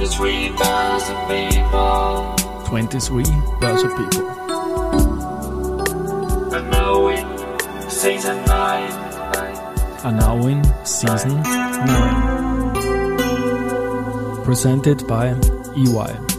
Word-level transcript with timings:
23 0.00 0.56
Börse 0.56 1.12
People. 1.28 2.32
23 2.64 3.20
Börse 3.60 3.84
People. 3.98 4.24
And 6.54 6.70
now 6.70 7.08
in 7.08 7.26
season 7.90 8.42
9. 8.46 8.90
Are 10.02 10.12
now 10.12 10.46
in 10.46 10.64
season 10.86 11.42
9. 11.42 14.42
Presented 14.42 15.06
by 15.06 15.34
EY. 15.76 16.29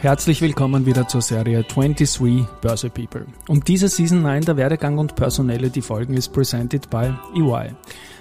Herzlich 0.00 0.40
willkommen 0.40 0.86
wieder 0.86 1.08
zur 1.08 1.22
Serie 1.22 1.64
23 1.64 2.46
Börse 2.60 2.88
People. 2.88 3.26
Und 3.48 3.66
diese 3.68 3.88
Season 3.88 4.22
9 4.22 4.44
der 4.44 4.56
Werdegang 4.56 4.98
und 4.98 5.16
Personality 5.16 5.82
Folgen 5.82 6.14
ist 6.14 6.32
presented 6.32 6.88
by 6.88 7.12
EY. 7.34 7.74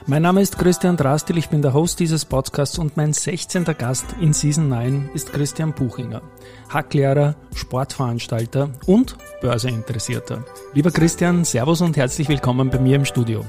Mein 0.07 0.21
Name 0.23 0.41
ist 0.41 0.57
Christian 0.57 0.97
Drastil, 0.97 1.37
ich 1.37 1.49
bin 1.49 1.61
der 1.61 1.73
Host 1.73 1.99
dieses 1.99 2.25
Podcasts 2.25 2.79
und 2.79 2.97
mein 2.97 3.13
16. 3.13 3.65
Gast 3.77 4.05
in 4.19 4.33
Season 4.33 4.69
9 4.69 5.11
ist 5.13 5.33
Christian 5.33 5.73
Buchinger, 5.73 6.21
Hacklehrer, 6.69 7.35
Sportveranstalter 7.53 8.71
und 8.87 9.15
Börseinteressierter. 9.41 10.43
Lieber 10.73 10.91
Christian, 10.91 11.43
Servus 11.43 11.81
und 11.81 11.97
herzlich 11.97 12.27
willkommen 12.27 12.69
bei 12.69 12.79
mir 12.79 12.95
im 12.95 13.05
Studio. 13.05 13.45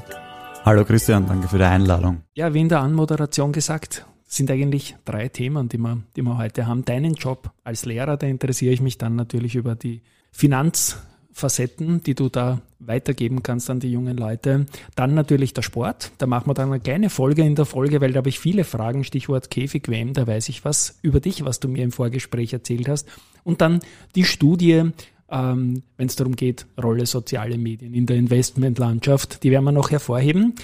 Hallo 0.65 0.85
Christian, 0.85 1.27
danke 1.27 1.49
für 1.49 1.59
die 1.59 1.65
Einladung. 1.65 2.23
Ja, 2.35 2.53
wie 2.53 2.61
in 2.61 2.69
der 2.69 2.81
Anmoderation 2.81 3.53
gesagt, 3.53 4.05
sind 4.29 4.51
eigentlich 4.51 4.95
drei 5.07 5.29
Themen, 5.29 5.69
die 5.69 5.79
wir, 5.79 6.03
die 6.15 6.23
wir 6.23 6.37
heute 6.37 6.67
haben. 6.67 6.85
Deinen 6.85 7.15
Job 7.15 7.51
als 7.65 7.87
Lehrer, 7.87 8.19
da 8.19 8.27
interessiere 8.27 8.75
ich 8.75 8.83
mich 8.83 8.99
dann 8.99 9.17
natürlich 9.17 9.57
über 9.57 9.75
die 9.75 10.03
Finanzfacetten, 10.31 12.03
die 12.03 12.15
du 12.15 12.29
da 12.29 12.61
weitergeben 12.79 13.43
kannst 13.43 13.71
an 13.71 13.81
die 13.81 13.91
jungen 13.91 14.19
Leute. 14.19 14.67
Dann 14.95 15.15
natürlich 15.15 15.55
der 15.55 15.63
Sport. 15.63 16.13
Da 16.19 16.27
machen 16.27 16.49
wir 16.49 16.55
dann 16.55 16.69
eine 16.69 16.79
kleine 16.79 17.09
Folge 17.09 17.43
in 17.43 17.55
der 17.55 17.65
Folge, 17.65 18.03
weil 18.03 18.13
da 18.13 18.19
habe 18.19 18.29
ich 18.29 18.39
viele 18.39 18.65
Fragen, 18.65 19.03
Stichwort 19.03 19.51
Käfig-WM, 19.51 20.13
da 20.13 20.27
weiß 20.27 20.51
ich 20.51 20.63
was 20.63 20.99
über 21.01 21.21
dich, 21.21 21.45
was 21.47 21.59
du 21.59 21.69
mir 21.69 21.83
im 21.83 21.91
Vorgespräch 21.91 22.53
erzählt 22.53 22.87
hast. 22.87 23.09
Und 23.45 23.63
dann 23.63 23.81
die 24.15 24.25
Studie, 24.25 24.91
ähm, 25.31 25.83
wenn 25.97 26.07
es 26.07 26.17
darum 26.17 26.37
geht, 26.37 26.67
Rolle 26.81 27.07
soziale 27.07 27.57
Medien 27.57 27.95
in 27.95 28.05
der 28.05 28.17
Investmentlandschaft, 28.17 29.43
die 29.43 29.51
werden 29.51 29.65
wir 29.65 29.73
noch 29.73 29.91
hervorheben. 29.91 30.55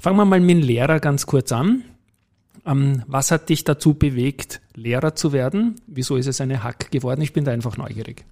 Fangen 0.00 0.16
wir 0.16 0.24
mal 0.24 0.40
mit 0.40 0.50
dem 0.50 0.58
Lehrer 0.58 0.98
ganz 0.98 1.26
kurz 1.26 1.52
an. 1.52 1.84
Ähm, 2.66 3.02
was 3.06 3.30
hat 3.30 3.48
dich 3.48 3.64
dazu 3.64 3.94
bewegt, 3.94 4.60
Lehrer 4.74 5.14
zu 5.14 5.32
werden? 5.32 5.76
Wieso 5.86 6.16
ist 6.16 6.26
es 6.26 6.40
eine 6.40 6.62
Hack 6.62 6.90
geworden? 6.90 7.20
Ich 7.20 7.32
bin 7.32 7.44
da 7.44 7.52
einfach 7.52 7.76
neugierig. 7.76 8.24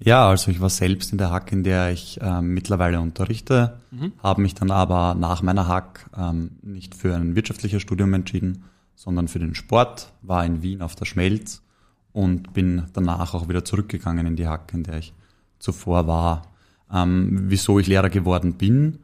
Ja, 0.00 0.28
also 0.28 0.50
ich 0.50 0.60
war 0.60 0.70
selbst 0.70 1.10
in 1.10 1.18
der 1.18 1.30
Hack, 1.30 1.50
in 1.50 1.64
der 1.64 1.90
ich 1.90 2.20
ähm, 2.22 2.54
mittlerweile 2.54 3.00
unterrichte, 3.00 3.80
Mhm. 3.90 4.12
habe 4.22 4.42
mich 4.42 4.54
dann 4.54 4.70
aber 4.70 5.14
nach 5.14 5.42
meiner 5.42 5.66
Hack 5.66 6.08
ähm, 6.16 6.50
nicht 6.62 6.94
für 6.94 7.14
ein 7.16 7.34
wirtschaftliches 7.34 7.82
Studium 7.82 8.14
entschieden, 8.14 8.64
sondern 8.94 9.26
für 9.28 9.38
den 9.38 9.54
Sport, 9.54 10.12
war 10.22 10.44
in 10.44 10.62
Wien 10.62 10.82
auf 10.82 10.94
der 10.94 11.04
Schmelz 11.06 11.62
und 12.12 12.52
bin 12.52 12.84
danach 12.92 13.34
auch 13.34 13.48
wieder 13.48 13.64
zurückgegangen 13.64 14.26
in 14.26 14.36
die 14.36 14.46
Hack, 14.46 14.72
in 14.74 14.82
der 14.84 14.98
ich 14.98 15.14
zuvor 15.58 16.06
war. 16.06 16.42
Ähm, 16.92 17.44
wieso 17.48 17.78
ich 17.78 17.86
Lehrer 17.86 18.10
geworden 18.10 18.54
bin, 18.54 19.00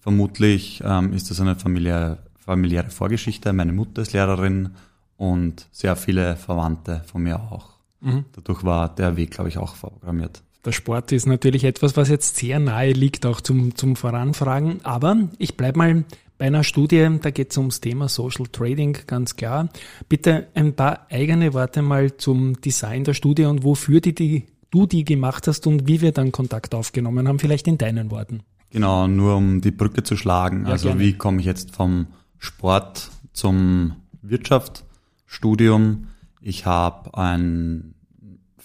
vermutlich 0.00 0.82
ähm, 0.84 1.12
ist 1.12 1.30
das 1.30 1.40
eine 1.40 1.56
familiäre, 1.56 2.18
familiäre 2.48 2.88
Vorgeschichte. 2.88 3.52
Meine 3.52 3.74
Mutter 3.74 4.00
ist 4.00 4.14
Lehrerin 4.14 4.70
und 5.18 5.66
sehr 5.70 5.96
viele 5.96 6.34
Verwandte 6.36 7.02
von 7.04 7.22
mir 7.22 7.38
auch. 7.38 7.72
Mhm. 8.00 8.24
Dadurch 8.34 8.64
war 8.64 8.88
der 8.88 9.18
Weg, 9.18 9.32
glaube 9.32 9.50
ich, 9.50 9.58
auch 9.58 9.74
vorprogrammiert. 9.74 10.42
Der 10.64 10.72
Sport 10.72 11.12
ist 11.12 11.26
natürlich 11.26 11.64
etwas, 11.64 11.98
was 11.98 12.08
jetzt 12.08 12.36
sehr 12.36 12.58
nahe 12.58 12.92
liegt, 12.92 13.26
auch 13.26 13.42
zum, 13.42 13.74
zum 13.74 13.96
Voranfragen. 13.96 14.82
Aber 14.82 15.28
ich 15.36 15.58
bleibe 15.58 15.76
mal 15.76 16.04
bei 16.38 16.46
einer 16.46 16.64
Studie, 16.64 17.06
da 17.20 17.30
geht 17.30 17.50
es 17.50 17.58
ums 17.58 17.82
Thema 17.82 18.08
Social 18.08 18.46
Trading, 18.46 18.96
ganz 19.06 19.36
klar. 19.36 19.68
Bitte 20.08 20.46
ein 20.54 20.72
paar 20.72 21.06
eigene 21.10 21.52
Worte 21.52 21.82
mal 21.82 22.16
zum 22.16 22.58
Design 22.62 23.04
der 23.04 23.12
Studie 23.12 23.44
und 23.44 23.62
wofür 23.62 24.00
die, 24.00 24.14
die, 24.14 24.46
du 24.70 24.86
die 24.86 25.04
gemacht 25.04 25.48
hast 25.48 25.66
und 25.66 25.86
wie 25.86 26.00
wir 26.00 26.12
dann 26.12 26.32
Kontakt 26.32 26.74
aufgenommen 26.74 27.28
haben, 27.28 27.40
vielleicht 27.40 27.68
in 27.68 27.76
deinen 27.76 28.10
Worten. 28.10 28.40
Genau, 28.70 29.06
nur 29.06 29.36
um 29.36 29.60
die 29.60 29.70
Brücke 29.70 30.02
zu 30.02 30.16
schlagen. 30.16 30.64
Ja, 30.64 30.72
also 30.72 30.88
gerne. 30.88 31.00
wie 31.00 31.12
komme 31.12 31.40
ich 31.40 31.46
jetzt 31.46 31.76
vom 31.76 32.06
Sport 32.38 33.10
zum 33.32 33.96
Wirtschaftsstudium? 34.22 36.08
Ich 36.40 36.66
habe 36.66 37.16
ein 37.16 37.94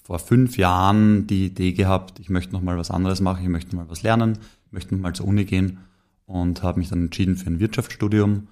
vor 0.04 0.20
fünf 0.20 0.58
Jahren 0.58 1.28
die 1.28 1.46
Idee 1.46 1.72
gehabt, 1.72 2.20
ich 2.20 2.30
möchte 2.30 2.54
noch 2.54 2.62
mal 2.62 2.78
was 2.78 2.92
anderes 2.92 3.22
machen, 3.22 3.44
ich 3.44 3.50
möchte 3.50 3.76
mal 3.76 3.90
was 3.90 4.04
lernen, 4.04 4.38
ich 4.66 4.72
möchte 4.72 4.96
mal 4.96 5.14
zur 5.14 5.28
Uni 5.28 5.46
gehen 5.46 5.80
und 6.26 6.62
habe 6.62 6.80
mich 6.80 6.90
dann 6.90 7.06
entschieden 7.06 7.38
für 7.38 7.48
ein 7.48 7.60
Wirtschaftsstudium 7.60 8.48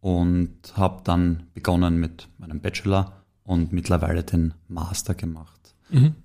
und 0.00 0.50
habe 0.76 1.02
dann 1.04 1.44
begonnen 1.54 1.98
mit 1.98 2.28
meinem 2.38 2.60
Bachelor 2.60 3.12
und 3.44 3.72
mittlerweile 3.72 4.24
den 4.24 4.54
Master 4.68 5.14
gemacht. 5.14 5.74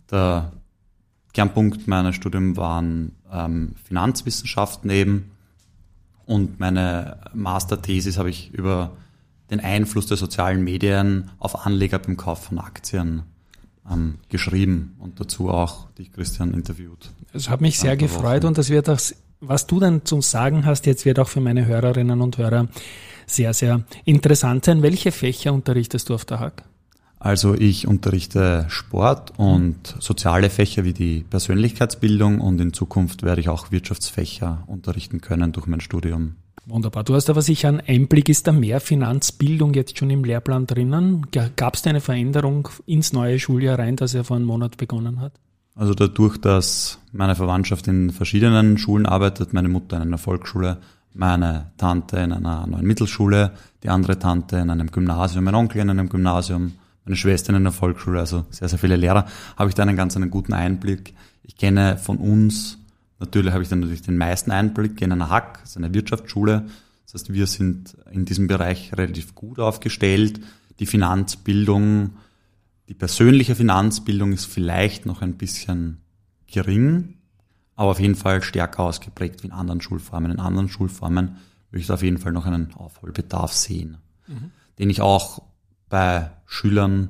Der 0.09 0.51
Kernpunkt 1.33 1.87
meiner 1.87 2.13
Studium 2.13 2.57
waren 2.57 3.15
ähm, 3.31 3.75
Finanzwissenschaften 3.83 4.89
eben 4.89 5.31
und 6.31 6.61
meine 6.61 7.17
Masterthesis 7.33 8.17
habe 8.17 8.29
ich 8.29 8.53
über 8.53 8.91
den 9.49 9.59
Einfluss 9.59 10.05
der 10.05 10.15
sozialen 10.15 10.63
Medien 10.63 11.29
auf 11.39 11.65
Anleger 11.65 11.99
beim 11.99 12.15
Kauf 12.15 12.45
von 12.45 12.57
Aktien 12.57 13.23
ähm, 13.91 14.15
geschrieben 14.29 14.95
und 14.99 15.19
dazu 15.19 15.49
auch 15.49 15.89
dich, 15.97 16.13
Christian, 16.13 16.53
interviewt. 16.53 17.11
Es 17.33 17.49
hat 17.49 17.59
mich 17.59 17.77
sehr 17.77 17.97
gefreut 17.97 18.43
Wochen. 18.43 18.47
und 18.47 18.57
das 18.57 18.69
wird 18.69 18.89
auch, 18.89 18.99
was 19.41 19.67
du 19.67 19.81
dann 19.81 20.05
zum 20.05 20.21
Sagen 20.21 20.65
hast, 20.65 20.85
jetzt 20.85 21.03
wird 21.03 21.19
auch 21.19 21.27
für 21.27 21.41
meine 21.41 21.65
Hörerinnen 21.65 22.21
und 22.21 22.37
Hörer 22.37 22.69
sehr, 23.25 23.53
sehr 23.53 23.83
interessant 24.05 24.63
sein. 24.63 24.81
Welche 24.83 25.11
Fächer 25.11 25.51
unterrichtest 25.51 26.07
du 26.07 26.13
auf 26.13 26.23
der 26.23 26.39
Hack? 26.39 26.63
Also 27.23 27.53
ich 27.53 27.87
unterrichte 27.87 28.65
Sport 28.67 29.33
und 29.37 29.95
soziale 29.99 30.49
Fächer 30.49 30.83
wie 30.83 30.93
die 30.93 31.23
Persönlichkeitsbildung 31.29 32.41
und 32.41 32.59
in 32.59 32.73
Zukunft 32.73 33.21
werde 33.21 33.41
ich 33.41 33.47
auch 33.47 33.71
Wirtschaftsfächer 33.71 34.63
unterrichten 34.65 35.21
können 35.21 35.51
durch 35.51 35.67
mein 35.67 35.81
Studium. 35.81 36.37
Wunderbar. 36.65 37.03
Du 37.03 37.13
hast 37.13 37.29
aber 37.29 37.43
sicher 37.43 37.67
einen 37.67 37.79
Einblick. 37.79 38.27
Ist 38.27 38.47
da 38.47 38.51
mehr 38.51 38.79
Finanzbildung 38.81 39.75
jetzt 39.75 39.99
schon 39.99 40.09
im 40.09 40.23
Lehrplan 40.23 40.65
drinnen? 40.65 41.27
Gab 41.55 41.75
es 41.75 41.83
da 41.83 41.91
eine 41.91 42.01
Veränderung 42.01 42.69
ins 42.87 43.13
neue 43.13 43.37
Schuljahr 43.37 43.77
rein, 43.77 43.97
das 43.97 44.15
er 44.15 44.23
vor 44.23 44.37
einem 44.37 44.47
Monat 44.47 44.77
begonnen 44.77 45.21
hat? 45.21 45.33
Also 45.75 45.93
dadurch, 45.93 46.39
dass 46.39 46.97
meine 47.11 47.35
Verwandtschaft 47.35 47.87
in 47.87 48.09
verschiedenen 48.09 48.79
Schulen 48.79 49.05
arbeitet, 49.05 49.53
meine 49.53 49.69
Mutter 49.69 49.97
in 49.97 50.01
einer 50.01 50.17
Volksschule, 50.17 50.77
meine 51.13 51.71
Tante 51.77 52.17
in 52.17 52.31
einer 52.31 52.65
neuen 52.65 52.87
Mittelschule, 52.87 53.51
die 53.83 53.89
andere 53.89 54.17
Tante 54.17 54.57
in 54.57 54.71
einem 54.71 54.89
Gymnasium, 54.89 55.43
mein 55.43 55.55
Onkel 55.55 55.81
in 55.81 55.89
einem 55.91 56.09
Gymnasium, 56.09 56.73
meine 57.05 57.15
Schwester 57.15 57.49
in 57.49 57.55
einer 57.55 57.71
Volksschule, 57.71 58.19
also 58.19 58.45
sehr, 58.49 58.69
sehr 58.69 58.79
viele 58.79 58.95
Lehrer, 58.95 59.25
habe 59.57 59.69
ich 59.69 59.75
da 59.75 59.83
einen 59.83 59.95
ganz 59.95 60.15
einen 60.15 60.29
guten 60.29 60.53
Einblick. 60.53 61.13
Ich 61.43 61.55
kenne 61.55 61.97
von 61.97 62.17
uns, 62.17 62.77
natürlich 63.19 63.53
habe 63.53 63.63
ich 63.63 63.69
dann 63.69 63.79
natürlich 63.79 64.03
den 64.03 64.17
meisten 64.17 64.51
Einblick 64.51 65.01
in 65.01 65.11
einer 65.11 65.29
Hack, 65.29 65.59
das 65.61 65.71
ist 65.71 65.77
eine 65.77 65.93
Wirtschaftsschule. 65.93 66.67
Das 67.05 67.13
heißt, 67.13 67.33
wir 67.33 67.47
sind 67.47 67.97
in 68.11 68.25
diesem 68.25 68.47
Bereich 68.47 68.93
relativ 68.93 69.35
gut 69.35 69.59
aufgestellt. 69.59 70.39
Die 70.79 70.85
Finanzbildung, 70.85 72.11
die 72.87 72.93
persönliche 72.93 73.55
Finanzbildung 73.55 74.31
ist 74.31 74.45
vielleicht 74.45 75.05
noch 75.05 75.21
ein 75.21 75.35
bisschen 75.35 75.97
gering, 76.47 77.15
aber 77.75 77.91
auf 77.91 77.99
jeden 77.99 78.15
Fall 78.15 78.41
stärker 78.43 78.83
ausgeprägt 78.83 79.43
wie 79.43 79.47
in 79.47 79.53
anderen 79.53 79.81
Schulformen. 79.81 80.31
In 80.31 80.39
anderen 80.39 80.69
Schulformen 80.69 81.37
würde 81.69 81.81
ich 81.81 81.87
da 81.87 81.95
auf 81.95 82.03
jeden 82.03 82.17
Fall 82.17 82.31
noch 82.31 82.45
einen 82.45 82.73
Aufholbedarf 82.73 83.53
sehen, 83.53 83.97
den 84.77 84.89
ich 84.89 85.01
auch 85.01 85.41
bei 85.91 86.31
Schülern 86.47 87.09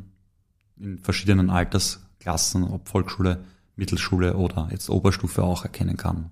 in 0.78 0.97
verschiedenen 0.97 1.50
Altersklassen, 1.50 2.64
ob 2.66 2.90
Volksschule, 2.90 3.46
Mittelschule 3.78 4.36
oder 4.36 4.68
jetzt 4.72 4.89
Oberstufe 4.89 5.44
auch 5.44 5.63
erkennen 5.63 5.95
kann. 5.95 6.31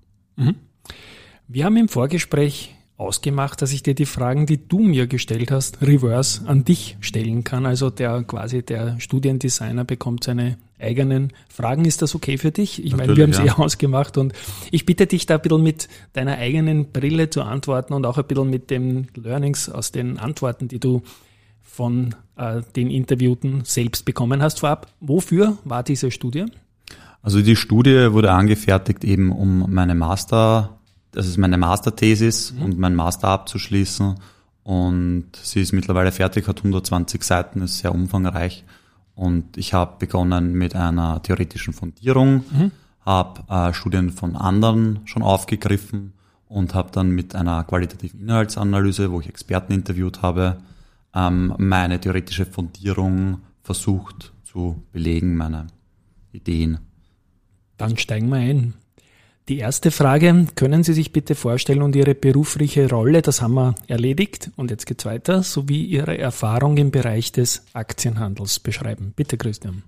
Wir 1.48 1.64
haben 1.64 1.76
im 1.76 1.88
Vorgespräch 1.88 2.74
ausgemacht, 2.96 3.62
dass 3.62 3.72
ich 3.72 3.82
dir 3.82 3.94
die 3.94 4.04
Fragen, 4.04 4.46
die 4.46 4.68
du 4.68 4.80
mir 4.80 5.06
gestellt 5.06 5.50
hast, 5.50 5.80
reverse 5.80 6.46
an 6.46 6.64
dich 6.64 6.98
stellen 7.00 7.44
kann. 7.44 7.64
Also 7.64 7.88
der 7.88 8.22
quasi 8.24 8.62
der 8.62 9.00
Studiendesigner 9.00 9.84
bekommt 9.84 10.24
seine 10.24 10.58
eigenen 10.78 11.32
Fragen. 11.48 11.84
Ist 11.84 12.02
das 12.02 12.14
okay 12.14 12.36
für 12.36 12.50
dich? 12.50 12.84
Ich 12.84 12.96
meine, 12.96 13.16
wir 13.16 13.22
haben 13.22 13.30
Natürlich, 13.30 13.52
sie 13.52 13.58
ja. 13.58 13.64
ausgemacht 13.64 14.18
und 14.18 14.34
ich 14.70 14.84
bitte 14.86 15.06
dich 15.06 15.24
da 15.24 15.36
ein 15.36 15.42
bisschen 15.42 15.62
mit 15.62 15.88
deiner 16.12 16.36
eigenen 16.36 16.90
Brille 16.92 17.30
zu 17.30 17.42
antworten 17.42 17.94
und 17.94 18.04
auch 18.04 18.18
ein 18.18 18.24
bisschen 18.26 18.50
mit 18.50 18.70
den 18.70 19.06
Learnings 19.14 19.68
aus 19.70 19.92
den 19.92 20.18
Antworten, 20.18 20.68
die 20.68 20.80
du 20.80 21.02
von 21.70 22.14
äh, 22.36 22.62
den 22.76 22.90
Interviewten 22.90 23.62
selbst 23.64 24.04
bekommen 24.04 24.42
hast 24.42 24.60
vorab. 24.60 24.88
Wofür 25.00 25.56
war 25.64 25.82
diese 25.82 26.10
Studie? 26.10 26.46
Also 27.22 27.42
die 27.42 27.56
Studie 27.56 28.12
wurde 28.12 28.32
angefertigt 28.32 29.04
eben 29.04 29.30
um 29.30 29.66
meine 29.72 29.94
Master, 29.94 30.78
das 31.12 31.26
ist 31.26 31.38
meine 31.38 31.58
Masterthesis 31.58 32.52
und 32.60 32.78
mein 32.78 32.94
Master 32.94 33.28
abzuschließen. 33.28 34.16
Und 34.62 35.26
sie 35.42 35.60
ist 35.60 35.72
mittlerweile 35.72 36.12
fertig, 36.12 36.48
hat 36.48 36.58
120 36.58 37.22
Seiten, 37.22 37.62
ist 37.62 37.78
sehr 37.78 37.94
umfangreich. 37.94 38.64
Und 39.14 39.56
ich 39.56 39.74
habe 39.74 39.96
begonnen 39.98 40.52
mit 40.52 40.74
einer 40.74 41.22
theoretischen 41.22 41.72
Fundierung, 41.74 42.44
Mhm. 42.50 42.70
habe 43.04 43.42
äh, 43.48 43.74
Studien 43.74 44.10
von 44.10 44.36
anderen 44.36 45.00
schon 45.04 45.22
aufgegriffen 45.22 46.12
und 46.48 46.74
habe 46.74 46.90
dann 46.92 47.10
mit 47.10 47.34
einer 47.34 47.64
qualitativen 47.64 48.20
Inhaltsanalyse, 48.20 49.10
wo 49.12 49.20
ich 49.20 49.28
Experten 49.28 49.72
interviewt 49.72 50.22
habe, 50.22 50.58
ähm, 51.14 51.54
meine 51.58 52.00
theoretische 52.00 52.46
Fundierung 52.46 53.40
versucht 53.62 54.32
zu 54.44 54.82
belegen, 54.92 55.36
meine 55.36 55.66
Ideen. 56.32 56.78
Dann 57.76 57.96
steigen 57.96 58.28
wir 58.28 58.36
ein. 58.36 58.74
Die 59.48 59.58
erste 59.58 59.90
Frage, 59.90 60.46
können 60.54 60.84
Sie 60.84 60.92
sich 60.92 61.12
bitte 61.12 61.34
vorstellen 61.34 61.82
und 61.82 61.96
Ihre 61.96 62.14
berufliche 62.14 62.88
Rolle, 62.88 63.20
das 63.20 63.42
haben 63.42 63.54
wir 63.54 63.74
erledigt 63.88 64.50
und 64.54 64.70
jetzt 64.70 64.86
geht's 64.86 65.04
weiter, 65.04 65.42
sowie 65.42 65.84
Ihre 65.86 66.16
Erfahrung 66.18 66.76
im 66.76 66.92
Bereich 66.92 67.32
des 67.32 67.64
Aktienhandels 67.72 68.60
beschreiben. 68.60 69.12
Bitte, 69.16 69.36
Christian. 69.36 69.82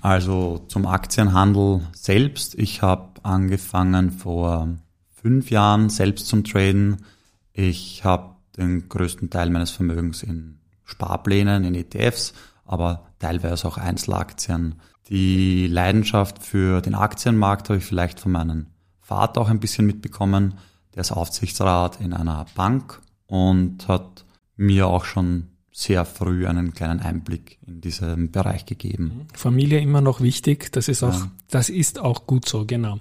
Also 0.00 0.64
zum 0.66 0.86
Aktienhandel 0.86 1.82
selbst. 1.92 2.56
Ich 2.56 2.82
habe 2.82 3.20
angefangen 3.22 4.10
vor 4.10 4.68
fünf 5.10 5.50
Jahren 5.50 5.88
selbst 5.88 6.26
zum 6.26 6.42
Traden. 6.42 7.04
Ich 7.52 8.04
habe 8.04 8.31
den 8.56 8.88
größten 8.88 9.30
Teil 9.30 9.50
meines 9.50 9.70
Vermögens 9.70 10.22
in 10.22 10.58
Sparplänen, 10.84 11.64
in 11.64 11.74
ETFs, 11.74 12.34
aber 12.64 13.06
teilweise 13.18 13.68
auch 13.68 13.78
Einzelaktien. 13.78 14.80
Die 15.08 15.66
Leidenschaft 15.66 16.42
für 16.42 16.80
den 16.80 16.94
Aktienmarkt 16.94 17.68
habe 17.68 17.78
ich 17.78 17.84
vielleicht 17.84 18.20
von 18.20 18.32
meinem 18.32 18.66
Vater 19.00 19.40
auch 19.40 19.48
ein 19.48 19.60
bisschen 19.60 19.86
mitbekommen. 19.86 20.54
Der 20.94 21.00
ist 21.02 21.12
Aufsichtsrat 21.12 22.00
in 22.00 22.12
einer 22.12 22.46
Bank 22.54 23.00
und 23.26 23.88
hat 23.88 24.24
mir 24.56 24.86
auch 24.86 25.04
schon 25.04 25.51
sehr 25.74 26.04
früh 26.04 26.46
einen 26.46 26.74
kleinen 26.74 27.00
Einblick 27.00 27.58
in 27.66 27.80
diesen 27.80 28.30
Bereich 28.30 28.66
gegeben. 28.66 29.26
Familie 29.32 29.80
immer 29.80 30.02
noch 30.02 30.20
wichtig, 30.20 30.70
das 30.70 30.86
ist 30.88 31.02
auch, 31.02 31.14
Ja. 31.14 31.30
das 31.48 31.70
ist 31.70 31.98
auch 31.98 32.26
gut 32.26 32.46
so, 32.46 32.66
genau. 32.66 32.98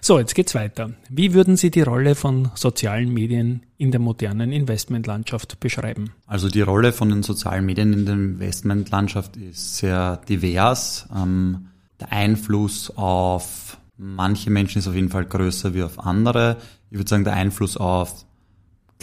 So, 0.00 0.18
jetzt 0.18 0.34
geht's 0.34 0.54
weiter. 0.54 0.92
Wie 1.10 1.34
würden 1.34 1.56
Sie 1.58 1.70
die 1.70 1.82
Rolle 1.82 2.14
von 2.14 2.50
sozialen 2.54 3.12
Medien 3.12 3.64
in 3.76 3.90
der 3.90 4.00
modernen 4.00 4.52
Investmentlandschaft 4.52 5.60
beschreiben? 5.60 6.12
Also 6.26 6.48
die 6.48 6.62
Rolle 6.62 6.94
von 6.94 7.10
den 7.10 7.22
sozialen 7.22 7.66
Medien 7.66 7.92
in 7.92 8.06
der 8.06 8.14
Investmentlandschaft 8.14 9.36
ist 9.36 9.76
sehr 9.76 10.16
divers. 10.26 11.06
Ähm, 11.14 11.66
der 12.00 12.10
Einfluss 12.10 12.90
auf 12.96 13.76
manche 13.98 14.50
Menschen 14.50 14.78
ist 14.78 14.88
auf 14.88 14.94
jeden 14.94 15.10
Fall 15.10 15.26
größer 15.26 15.74
wie 15.74 15.82
auf 15.82 15.98
andere. 15.98 16.56
Ich 16.90 16.96
würde 16.98 17.08
sagen, 17.10 17.24
der 17.24 17.34
Einfluss 17.34 17.76
auf 17.76 18.24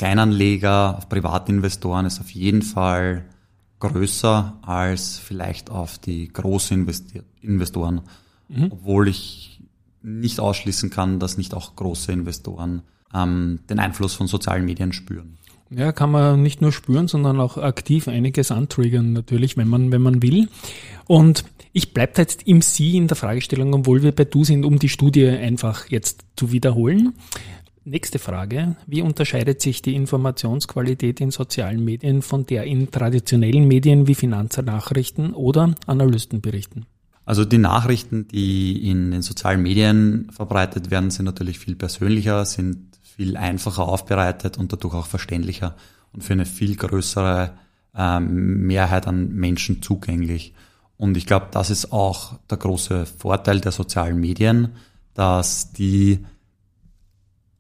Kleinanleger, 0.02 0.98
auf 0.98 1.10
Privatinvestoren 1.10 2.08
ist 2.08 2.20
auf 2.20 2.32
jeden 2.32 2.64
Fall 2.64 3.24
größer 3.80 4.58
als 4.64 5.20
vielleicht 5.20 5.70
auf 5.70 6.00
die 6.00 6.28
großen 6.28 6.90
Investoren. 7.42 8.02
Obwohl 8.72 9.08
ich 9.10 9.62
nicht 10.02 10.40
ausschließen 10.40 10.90
kann, 10.90 11.20
dass 11.20 11.38
nicht 11.38 11.54
auch 11.54 11.76
große 11.76 12.12
Investoren 12.12 12.82
ähm, 13.14 13.60
den 13.70 13.78
Einfluss 13.78 14.16
von 14.16 14.26
sozialen 14.26 14.66
Medien 14.66 14.92
spüren. 14.92 15.38
Ja, 15.70 15.92
kann 15.92 16.10
man 16.10 16.42
nicht 16.42 16.62
nur 16.62 16.72
spüren, 16.72 17.08
sondern 17.08 17.40
auch 17.40 17.58
aktiv 17.58 18.08
einiges 18.08 18.52
antriggern, 18.52 19.14
natürlich, 19.14 19.56
wenn 19.56 19.68
man, 19.68 19.92
wenn 19.92 20.02
man 20.02 20.24
will. 20.24 20.50
Und 21.06 21.46
ich 21.74 21.94
bleibe 21.94 22.14
jetzt 22.18 22.48
im 22.48 22.64
Sie 22.64 22.98
in 22.98 23.08
der 23.08 23.16
Fragestellung, 23.18 23.72
obwohl 23.76 24.02
wir 24.02 24.14
bei 24.14 24.26
Du 24.26 24.44
sind, 24.44 24.66
um 24.66 24.80
die 24.80 24.90
Studie 24.90 25.28
einfach 25.28 25.90
jetzt 25.90 26.26
zu 26.36 26.52
wiederholen. 26.52 27.14
Nächste 27.84 28.20
Frage. 28.20 28.76
Wie 28.86 29.02
unterscheidet 29.02 29.60
sich 29.60 29.82
die 29.82 29.96
Informationsqualität 29.96 31.20
in 31.20 31.32
sozialen 31.32 31.84
Medien 31.84 32.22
von 32.22 32.46
der 32.46 32.66
in 32.66 32.92
traditionellen 32.92 33.68
Medien 33.68 34.08
wie 34.08 34.14
Finanznachrichten 34.14 35.34
oder 35.34 35.74
Analystenberichten? 35.88 36.86
Also 37.26 37.44
die 37.44 37.58
Nachrichten, 37.58 38.28
die 38.28 38.88
in 38.88 39.10
den 39.10 39.24
sozialen 39.24 39.64
Medien 39.64 40.30
verbreitet 40.32 40.92
werden, 40.92 41.10
sind 41.10 41.26
natürlich 41.26 41.58
viel 41.58 41.76
persönlicher, 41.76 42.46
sind 42.46 43.00
viel 43.02 43.36
einfacher 43.36 43.88
aufbereitet 43.88 44.60
und 44.60 44.72
dadurch 44.72 44.94
auch 44.94 45.08
verständlicher 45.08 45.76
und 46.14 46.24
für 46.24 46.34
eine 46.34 46.46
viel 46.46 46.76
größere 46.76 47.54
ähm, 47.96 48.68
Mehrheit 48.68 49.08
an 49.08 49.34
Menschen 49.34 49.82
zugänglich. 49.82 50.54
Und 50.98 51.18
ich 51.18 51.26
glaube, 51.26 51.48
das 51.50 51.72
ist 51.72 51.92
auch 51.92 52.38
der 52.48 52.58
große 52.58 53.08
Vorteil 53.08 53.60
der 53.60 53.72
sozialen 53.72 54.20
Medien, 54.20 54.70
dass 55.16 55.74
die 55.74 56.20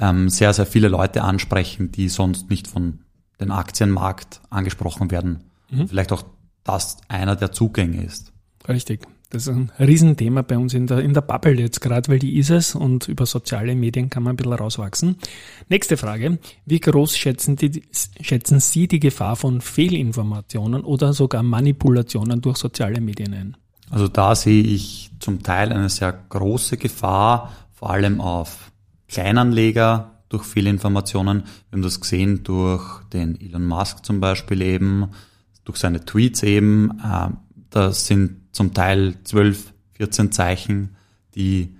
ähm, 0.01 0.27
sehr, 0.29 0.53
sehr 0.53 0.65
viele 0.65 0.89
Leute 0.89 1.23
ansprechen, 1.23 1.91
die 1.91 2.09
sonst 2.09 2.49
nicht 2.49 2.67
von 2.67 2.99
dem 3.39 3.51
Aktienmarkt 3.51 4.41
angesprochen 4.49 5.11
werden. 5.11 5.45
Vielleicht 5.87 6.11
auch 6.11 6.23
das 6.63 6.97
einer 7.07 7.35
der 7.35 7.51
Zugänge 7.51 8.03
ist. 8.03 8.33
Richtig. 8.67 9.07
Das 9.29 9.43
ist 9.43 9.49
ein 9.55 9.71
Riesenthema 9.79 10.41
bei 10.41 10.57
uns 10.57 10.73
in 10.73 10.87
der, 10.87 10.99
in 10.99 11.13
der 11.13 11.21
Bubble 11.21 11.53
jetzt 11.53 11.79
gerade, 11.79 12.09
weil 12.09 12.19
die 12.19 12.37
ist 12.37 12.49
es 12.49 12.75
und 12.75 13.07
über 13.07 13.25
soziale 13.25 13.73
Medien 13.75 14.09
kann 14.09 14.23
man 14.23 14.33
ein 14.33 14.35
bisschen 14.35 14.51
rauswachsen. 14.51 15.15
Nächste 15.69 15.95
Frage. 15.95 16.37
Wie 16.65 16.81
groß 16.81 17.17
schätzen, 17.17 17.55
die, 17.55 17.83
schätzen 18.19 18.59
Sie 18.59 18.89
die 18.89 18.99
Gefahr 18.99 19.37
von 19.37 19.61
Fehlinformationen 19.61 20.83
oder 20.83 21.13
sogar 21.13 21.43
Manipulationen 21.43 22.41
durch 22.41 22.57
soziale 22.57 22.99
Medien 22.99 23.33
ein? 23.33 23.57
Also 23.89 24.09
da 24.09 24.35
sehe 24.35 24.63
ich 24.63 25.11
zum 25.19 25.41
Teil 25.41 25.71
eine 25.71 25.87
sehr 25.87 26.11
große 26.11 26.75
Gefahr, 26.75 27.53
vor 27.71 27.91
allem 27.91 28.19
auf 28.19 28.70
Kleinanleger 29.11 30.23
durch 30.29 30.43
Fehlinformationen. 30.45 31.43
Wir 31.43 31.77
haben 31.77 31.81
das 31.81 31.99
gesehen 31.99 32.43
durch 32.43 33.03
den 33.13 33.39
Elon 33.39 33.67
Musk 33.67 34.05
zum 34.05 34.19
Beispiel 34.19 34.61
eben, 34.61 35.09
durch 35.65 35.77
seine 35.77 36.03
Tweets 36.05 36.43
eben. 36.43 36.91
Äh, 37.03 37.29
Das 37.69 38.07
sind 38.07 38.37
zum 38.51 38.73
Teil 38.73 39.15
12, 39.23 39.73
14 39.93 40.31
Zeichen, 40.31 40.95
die 41.35 41.75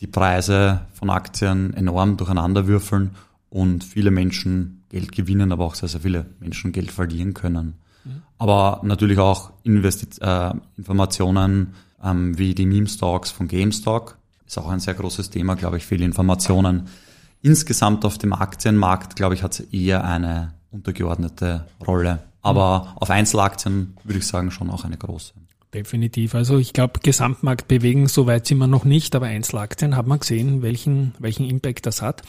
die 0.00 0.06
Preise 0.06 0.82
von 0.92 1.10
Aktien 1.10 1.74
enorm 1.74 2.16
durcheinander 2.16 2.66
würfeln 2.66 3.10
und 3.50 3.82
viele 3.82 4.10
Menschen 4.10 4.84
Geld 4.90 5.12
gewinnen, 5.12 5.52
aber 5.52 5.64
auch 5.64 5.74
sehr, 5.74 5.88
sehr 5.88 6.00
viele 6.00 6.26
Menschen 6.40 6.72
Geld 6.72 6.90
verlieren 6.90 7.34
können. 7.34 7.74
Aber 8.38 8.80
natürlich 8.84 9.18
auch 9.18 9.52
Investi 9.62 10.06
äh, 10.20 10.52
Informationen 10.76 11.74
ähm, 12.02 12.38
wie 12.38 12.54
die 12.54 12.66
Meme-Stocks 12.66 13.30
von 13.30 13.48
GameStop 13.48 14.16
ist 14.46 14.58
auch 14.58 14.68
ein 14.68 14.80
sehr 14.80 14.94
großes 14.94 15.30
Thema, 15.30 15.54
glaube 15.56 15.76
ich, 15.76 15.86
viele 15.86 16.04
Informationen. 16.04 16.88
Insgesamt 17.42 18.04
auf 18.04 18.18
dem 18.18 18.32
Aktienmarkt, 18.32 19.16
glaube 19.16 19.34
ich, 19.34 19.42
hat 19.42 19.58
es 19.58 19.60
eher 19.72 20.04
eine 20.04 20.54
untergeordnete 20.70 21.66
Rolle. 21.86 22.20
Aber 22.42 22.94
auf 22.96 23.10
Einzelaktien 23.10 23.96
würde 24.04 24.18
ich 24.18 24.26
sagen 24.26 24.50
schon 24.50 24.70
auch 24.70 24.84
eine 24.84 24.96
große. 24.96 25.32
Definitiv. 25.74 26.34
Also 26.34 26.58
ich 26.58 26.72
glaube, 26.72 27.00
Gesamtmarkt 27.02 27.68
bewegen, 27.68 28.06
so 28.06 28.26
weit 28.26 28.46
sind 28.46 28.58
wir 28.58 28.66
noch 28.66 28.84
nicht, 28.84 29.14
aber 29.14 29.26
Einzelaktien 29.26 29.96
hat 29.96 30.06
man 30.06 30.20
gesehen, 30.20 30.62
welchen, 30.62 31.14
welchen 31.18 31.44
Impact 31.44 31.86
das 31.86 32.02
hat. 32.02 32.22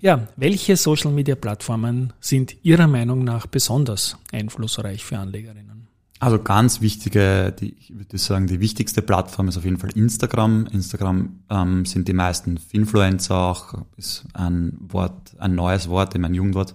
Ja, 0.00 0.28
welche 0.36 0.76
Social 0.76 1.12
Media 1.12 1.34
Plattformen 1.34 2.14
sind 2.20 2.56
Ihrer 2.64 2.86
Meinung 2.86 3.22
nach 3.22 3.46
besonders 3.46 4.16
einflussreich 4.32 5.04
für 5.04 5.18
Anlegerinnen? 5.18 5.69
Also 6.20 6.38
ganz 6.38 6.80
wichtige, 6.82 7.50
die, 7.58 7.74
ich 7.80 7.96
würde 7.96 8.18
sagen, 8.18 8.46
die 8.46 8.60
wichtigste 8.60 9.00
Plattform 9.02 9.48
ist 9.48 9.56
auf 9.56 9.64
jeden 9.64 9.78
Fall 9.78 9.90
Instagram. 9.96 10.66
Instagram 10.66 11.40
ähm, 11.48 11.86
sind 11.86 12.06
die 12.08 12.12
meisten 12.12 12.60
Influencer 12.72 13.34
auch, 13.36 13.74
ist 13.96 14.24
ein 14.34 14.76
Wort, 14.80 15.34
ein 15.38 15.54
neues 15.54 15.88
Wort, 15.88 16.14
eben 16.14 16.26
ein 16.26 16.34
Jugendwort, 16.34 16.74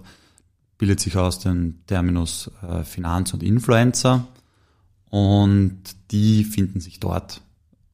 bildet 0.78 0.98
sich 0.98 1.16
aus 1.16 1.38
dem 1.38 1.76
Terminus 1.86 2.50
äh, 2.68 2.82
Finanz 2.82 3.32
und 3.34 3.42
Influencer. 3.44 4.26
Und 5.10 5.78
die 6.10 6.42
finden 6.44 6.80
sich 6.80 6.98
dort 7.00 7.40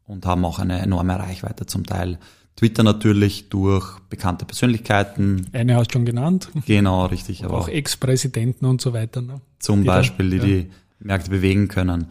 und 0.06 0.25
haben 0.26 0.44
auch 0.44 0.59
eine 0.59 0.78
enorme 0.80 1.18
Reichweite 1.18 1.66
zum 1.66 1.85
Teil. 1.85 2.18
Twitter 2.56 2.82
natürlich 2.82 3.49
durch 3.50 3.99
bekannte 4.11 4.44
Persönlichkeiten. 4.44 5.47
Eine 5.52 5.76
hast 5.76 5.88
du 5.88 5.92
schon 5.99 6.04
genannt, 6.06 6.50
Genau, 6.66 7.06
richtig. 7.06 7.44
aber 7.44 7.59
auch 7.59 7.68
Ex-Präsidenten 7.68 8.64
und 8.66 8.80
so 8.80 8.92
weiter. 8.92 9.21
Ne? 9.23 9.40
zum 9.59 9.80
Die 9.82 9.87
dann- 9.87 9.97
Beispiel, 9.99 10.30
die 10.30 10.37
ja. 10.37 10.44
die 10.44 10.71
Märkte 11.04 11.30
bewegen 11.30 11.68
können. 11.68 12.06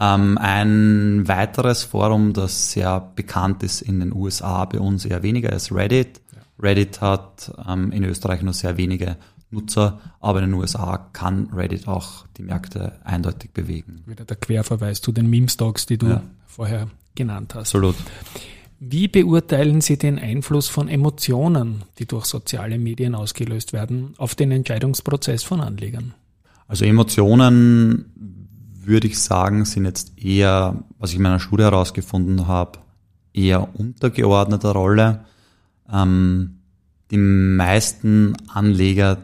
Ähm, 0.00 0.36
ein 0.38 1.26
weiteres 1.26 1.84
Forum, 1.84 2.32
das 2.32 2.72
sehr 2.72 3.00
bekannt 3.16 3.62
ist 3.62 3.80
in 3.82 4.00
den 4.00 4.12
USA, 4.12 4.64
bei 4.66 4.78
uns 4.78 5.04
eher 5.04 5.22
weniger, 5.22 5.52
ist 5.52 5.72
Reddit. 5.72 6.20
Reddit 6.58 7.00
hat 7.00 7.52
ähm, 7.66 7.92
in 7.92 8.04
Österreich 8.04 8.42
nur 8.42 8.52
sehr 8.52 8.76
wenige 8.76 9.16
Nutzer, 9.50 10.00
aber 10.20 10.40
in 10.42 10.50
den 10.50 10.54
USA 10.54 11.08
kann 11.12 11.48
Reddit 11.54 11.86
auch 11.88 12.26
die 12.36 12.42
Märkte 12.42 12.98
eindeutig 13.04 13.52
bewegen. 13.52 14.02
Wieder 14.06 14.24
der 14.24 14.36
Querverweis 14.36 15.00
zu 15.00 15.12
den 15.12 15.30
Meme-Stocks, 15.30 15.86
die 15.86 15.98
du 15.98 16.08
Ja. 16.08 16.22
vorher 16.46 16.88
genannt 17.14 17.54
hast. 17.54 17.60
Absolut. 17.74 17.94
Wie 18.78 19.08
beurteilen 19.08 19.80
Sie 19.80 19.96
den 19.96 20.18
Einfluss 20.18 20.68
von 20.68 20.88
Emotionen, 20.88 21.84
die 21.98 22.06
durch 22.06 22.26
soziale 22.26 22.78
Medien 22.78 23.14
ausgelöst 23.14 23.72
werden, 23.72 24.12
auf 24.18 24.34
den 24.34 24.50
Entscheidungsprozess 24.50 25.42
von 25.44 25.62
Anlegern? 25.62 26.12
Also 26.68 26.84
Emotionen, 26.84 28.12
würde 28.86 29.08
ich 29.08 29.18
sagen, 29.18 29.64
sind 29.64 29.84
jetzt 29.84 30.18
eher, 30.18 30.84
was 30.98 31.10
ich 31.10 31.16
in 31.16 31.22
meiner 31.22 31.40
Studie 31.40 31.64
herausgefunden 31.64 32.46
habe, 32.46 32.78
eher 33.32 33.74
untergeordneter 33.78 34.72
Rolle. 34.72 35.24
Ähm, 35.92 36.60
die 37.10 37.18
meisten 37.18 38.34
Anleger, 38.48 39.18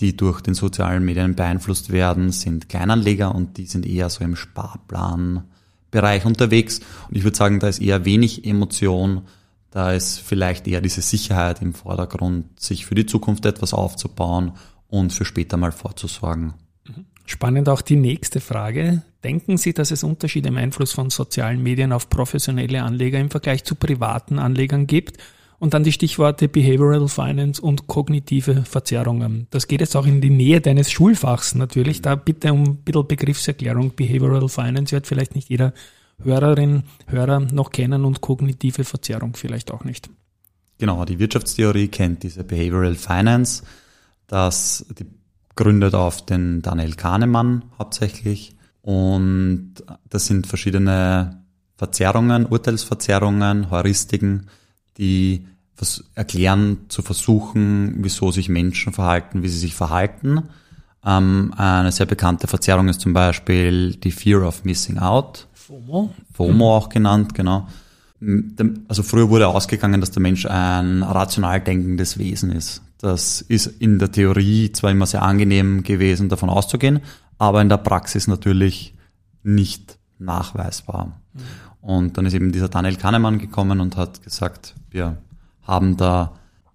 die 0.00 0.16
durch 0.16 0.40
den 0.40 0.54
sozialen 0.54 1.04
Medien 1.04 1.34
beeinflusst 1.34 1.90
werden, 1.90 2.32
sind 2.32 2.68
Kleinanleger 2.68 3.34
und 3.34 3.58
die 3.58 3.66
sind 3.66 3.86
eher 3.86 4.08
so 4.08 4.24
im 4.24 4.36
Sparplanbereich 4.36 6.24
unterwegs. 6.24 6.80
Und 7.08 7.16
ich 7.16 7.24
würde 7.24 7.36
sagen, 7.36 7.60
da 7.60 7.68
ist 7.68 7.80
eher 7.80 8.04
wenig 8.04 8.44
Emotion 8.46 9.22
Da 9.70 9.92
ist 9.92 10.18
vielleicht 10.18 10.68
eher 10.68 10.82
diese 10.82 11.00
Sicherheit 11.00 11.62
im 11.62 11.72
Vordergrund, 11.72 12.60
sich 12.60 12.84
für 12.84 12.94
die 12.94 13.06
Zukunft 13.06 13.46
etwas 13.46 13.72
aufzubauen 13.72 14.52
und 14.86 15.14
für 15.14 15.24
später 15.24 15.56
mal 15.56 15.72
vorzusorgen. 15.72 16.52
Spannend 17.24 17.68
auch 17.68 17.82
die 17.82 17.96
nächste 17.96 18.40
Frage. 18.40 19.02
Denken 19.24 19.56
Sie, 19.56 19.72
dass 19.72 19.90
es 19.90 20.02
Unterschiede 20.02 20.48
im 20.48 20.56
Einfluss 20.56 20.92
von 20.92 21.10
sozialen 21.10 21.62
Medien 21.62 21.92
auf 21.92 22.08
professionelle 22.08 22.82
Anleger 22.82 23.20
im 23.20 23.30
Vergleich 23.30 23.64
zu 23.64 23.74
privaten 23.74 24.38
Anlegern 24.38 24.86
gibt? 24.86 25.18
Und 25.58 25.74
dann 25.74 25.84
die 25.84 25.92
Stichworte 25.92 26.48
Behavioral 26.48 27.06
Finance 27.06 27.62
und 27.62 27.86
kognitive 27.86 28.64
Verzerrungen. 28.64 29.46
Das 29.50 29.68
geht 29.68 29.80
jetzt 29.80 29.94
auch 29.94 30.06
in 30.06 30.20
die 30.20 30.30
Nähe 30.30 30.60
deines 30.60 30.90
Schulfachs 30.90 31.54
natürlich. 31.54 32.02
Da 32.02 32.16
bitte 32.16 32.52
um 32.52 32.64
ein 32.64 32.76
bisschen 32.78 33.06
Begriffserklärung. 33.06 33.94
Behavioral 33.94 34.48
Finance 34.48 34.90
wird 34.92 35.06
vielleicht 35.06 35.36
nicht 35.36 35.50
jeder 35.50 35.72
Hörerin, 36.24 36.82
Hörer 37.06 37.40
noch 37.40 37.70
kennen 37.70 38.04
und 38.04 38.20
kognitive 38.20 38.82
Verzerrung 38.82 39.34
vielleicht 39.36 39.70
auch 39.70 39.84
nicht. 39.84 40.10
Genau, 40.78 41.04
die 41.04 41.20
Wirtschaftstheorie 41.20 41.86
kennt 41.86 42.24
diese 42.24 42.42
Behavioral 42.42 42.96
Finance. 42.96 43.62
Das 44.26 44.84
die 44.98 45.06
gründet 45.56 45.94
auf 45.94 46.24
den 46.24 46.62
Daniel 46.62 46.94
Kahnemann 46.94 47.64
hauptsächlich. 47.78 48.56
Und 48.80 49.74
das 50.08 50.26
sind 50.26 50.46
verschiedene 50.46 51.42
Verzerrungen, 51.76 52.46
Urteilsverzerrungen, 52.46 53.70
Heuristiken, 53.70 54.48
die 54.98 55.46
erklären, 56.14 56.78
zu 56.88 57.02
versuchen, 57.02 57.96
wieso 57.98 58.30
sich 58.30 58.48
Menschen 58.48 58.92
verhalten, 58.92 59.42
wie 59.42 59.48
sie 59.48 59.58
sich 59.58 59.74
verhalten. 59.74 60.44
Ähm, 61.04 61.52
eine 61.56 61.90
sehr 61.90 62.06
bekannte 62.06 62.46
Verzerrung 62.46 62.88
ist 62.88 63.00
zum 63.00 63.12
Beispiel 63.12 63.96
die 63.96 64.12
Fear 64.12 64.46
of 64.46 64.64
Missing 64.64 64.98
Out. 64.98 65.48
FOMO. 65.54 66.14
FOMO 66.32 66.76
auch 66.76 66.88
genannt, 66.88 67.34
genau. 67.34 67.66
Also 68.86 69.02
früher 69.02 69.28
wurde 69.28 69.48
ausgegangen, 69.48 70.00
dass 70.00 70.12
der 70.12 70.22
Mensch 70.22 70.46
ein 70.46 71.02
rational 71.02 71.60
denkendes 71.60 72.18
Wesen 72.18 72.52
ist. 72.52 72.82
Das 73.02 73.40
ist 73.40 73.66
in 73.66 73.98
der 73.98 74.12
Theorie 74.12 74.70
zwar 74.70 74.92
immer 74.92 75.06
sehr 75.06 75.22
angenehm 75.22 75.82
gewesen, 75.82 76.28
davon 76.28 76.48
auszugehen, 76.48 77.00
aber 77.36 77.60
in 77.60 77.68
der 77.68 77.78
Praxis 77.78 78.28
natürlich 78.28 78.94
nicht 79.42 79.98
nachweisbar. 80.20 81.20
Mhm. 81.34 81.40
Und 81.80 82.16
dann 82.16 82.26
ist 82.26 82.34
eben 82.34 82.52
dieser 82.52 82.68
Daniel 82.68 82.94
Kahnemann 82.94 83.40
gekommen 83.40 83.80
und 83.80 83.96
hat 83.96 84.22
gesagt, 84.22 84.76
wir 84.88 85.18
haben 85.62 85.96
da 85.96 86.34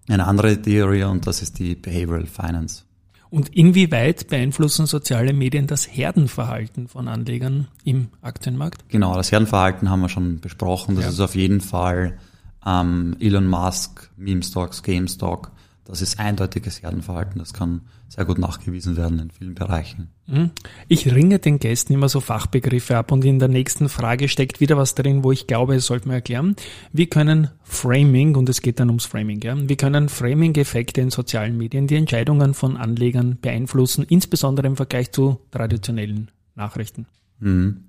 eine 0.09 0.27
andere 0.27 0.61
Theorie 0.61 1.05
und 1.05 1.25
das 1.27 1.41
ist 1.41 1.59
die 1.59 1.75
Behavioral 1.75 2.25
Finance. 2.25 2.83
Und 3.29 3.55
inwieweit 3.55 4.27
beeinflussen 4.27 4.85
soziale 4.85 5.31
Medien 5.31 5.65
das 5.65 5.87
Herdenverhalten 5.87 6.89
von 6.89 7.07
Anlegern 7.07 7.69
im 7.85 8.09
Aktienmarkt? 8.21 8.89
Genau, 8.89 9.15
das 9.15 9.31
Herdenverhalten 9.31 9.89
haben 9.89 10.01
wir 10.01 10.09
schon 10.09 10.41
besprochen. 10.41 10.95
Das 10.95 11.05
ja. 11.05 11.11
ist 11.11 11.19
auf 11.21 11.35
jeden 11.35 11.61
Fall 11.61 12.17
ähm, 12.65 13.15
Elon 13.21 13.47
Musk, 13.47 14.11
Meme 14.17 14.43
Stocks, 14.43 14.83
GameStop, 14.83 15.51
das 15.87 16.01
ist 16.01 16.19
eindeutiges 16.19 16.83
Herdenverhalten. 16.83 17.39
Das 17.39 17.53
kann 17.53 17.81
sehr 18.09 18.25
gut 18.25 18.37
nachgewiesen 18.37 18.97
werden 18.97 19.19
in 19.19 19.31
vielen 19.31 19.55
Bereichen. 19.55 20.09
Mhm. 20.27 20.51
Ich 20.89 21.13
ringe 21.13 21.39
den 21.39 21.59
Gästen 21.59 21.93
immer 21.93 22.09
so 22.09 22.19
Fachbegriffe 22.19 22.97
ab 22.97 23.11
und 23.13 23.23
in 23.23 23.39
der 23.39 23.47
nächsten 23.47 23.87
Frage 23.87 24.27
steckt 24.27 24.59
wieder 24.59 24.75
was 24.75 24.95
drin, 24.95 25.23
wo 25.23 25.31
ich 25.31 25.47
glaube, 25.47 25.75
es 25.75 25.85
sollte 25.85 26.09
man 26.09 26.15
erklären. 26.15 26.57
Wie 26.91 27.07
können 27.07 27.49
Framing, 27.63 28.35
und 28.35 28.49
es 28.49 28.61
geht 28.61 28.81
dann 28.81 28.89
ums 28.89 29.05
Framing, 29.05 29.41
ja, 29.41 29.55
wie 29.57 29.75
können 29.77 30.09
Framing-Effekte 30.09 30.99
in 30.99 31.09
sozialen 31.09 31.57
Medien 31.57 31.87
die 31.87 31.95
Entscheidungen 31.95 32.53
von 32.53 32.75
Anlegern 32.75 33.37
beeinflussen, 33.41 34.05
insbesondere 34.07 34.67
im 34.67 34.75
Vergleich 34.75 35.11
zu 35.13 35.39
traditionellen 35.51 36.31
Nachrichten? 36.55 37.05
Mhm. 37.39 37.85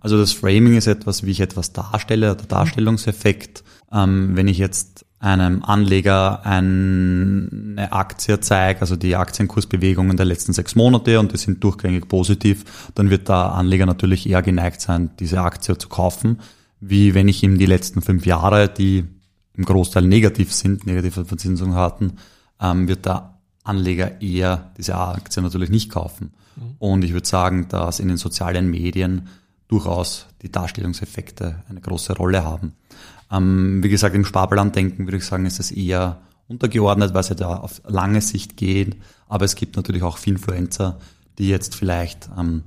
Also 0.00 0.18
das 0.18 0.32
Framing 0.32 0.76
ist 0.76 0.86
etwas, 0.88 1.24
wie 1.24 1.30
ich 1.30 1.40
etwas 1.40 1.72
darstelle, 1.72 2.36
der 2.36 2.46
Darstellungseffekt. 2.46 3.64
Ähm, 3.92 4.36
wenn 4.36 4.46
ich 4.46 4.58
jetzt 4.58 5.05
einem 5.26 5.64
Anleger 5.64 6.46
eine 6.46 7.88
Aktie 7.90 8.38
zeige, 8.40 8.80
also 8.80 8.94
die 8.94 9.16
Aktienkursbewegungen 9.16 10.16
der 10.16 10.26
letzten 10.26 10.52
sechs 10.52 10.76
Monate 10.76 11.18
und 11.18 11.32
die 11.32 11.36
sind 11.36 11.62
durchgängig 11.64 12.08
positiv, 12.08 12.90
dann 12.94 13.10
wird 13.10 13.28
der 13.28 13.52
Anleger 13.52 13.86
natürlich 13.86 14.28
eher 14.28 14.42
geneigt 14.42 14.80
sein, 14.80 15.10
diese 15.18 15.40
Aktie 15.40 15.76
zu 15.76 15.88
kaufen, 15.88 16.38
wie 16.80 17.14
wenn 17.14 17.26
ich 17.26 17.42
ihm 17.42 17.58
die 17.58 17.66
letzten 17.66 18.02
fünf 18.02 18.24
Jahre, 18.24 18.68
die 18.68 19.04
im 19.54 19.64
Großteil 19.64 20.04
negativ 20.04 20.52
sind, 20.52 20.86
negative 20.86 21.24
Verzinsung 21.24 21.74
hatten, 21.74 22.18
ähm, 22.60 22.86
wird 22.86 23.06
der 23.06 23.38
Anleger 23.64 24.20
eher 24.20 24.70
diese 24.78 24.94
Aktie 24.94 25.42
natürlich 25.42 25.70
nicht 25.70 25.90
kaufen. 25.90 26.34
Mhm. 26.54 26.62
Und 26.78 27.04
ich 27.04 27.12
würde 27.12 27.26
sagen, 27.26 27.66
dass 27.68 27.98
in 27.98 28.08
den 28.08 28.16
sozialen 28.16 28.70
Medien 28.70 29.28
durchaus 29.66 30.26
die 30.42 30.52
Darstellungseffekte 30.52 31.64
eine 31.68 31.80
große 31.80 32.12
Rolle 32.12 32.44
haben. 32.44 32.74
Ähm, 33.30 33.82
wie 33.82 33.88
gesagt, 33.88 34.14
im 34.14 34.24
Sparplan 34.24 34.72
denken 34.72 35.06
würde 35.06 35.16
ich 35.16 35.24
sagen, 35.24 35.46
ist 35.46 35.60
es 35.60 35.70
eher 35.70 36.20
untergeordnet, 36.48 37.12
weil 37.14 37.20
es 37.20 37.28
ja 37.28 37.34
da 37.34 37.56
auf 37.56 37.82
lange 37.86 38.20
Sicht 38.20 38.56
geht. 38.56 38.96
Aber 39.28 39.44
es 39.44 39.56
gibt 39.56 39.76
natürlich 39.76 40.02
auch 40.02 40.18
Influencer, 40.24 40.98
die 41.38 41.48
jetzt 41.48 41.74
vielleicht 41.74 42.30
ähm, 42.38 42.62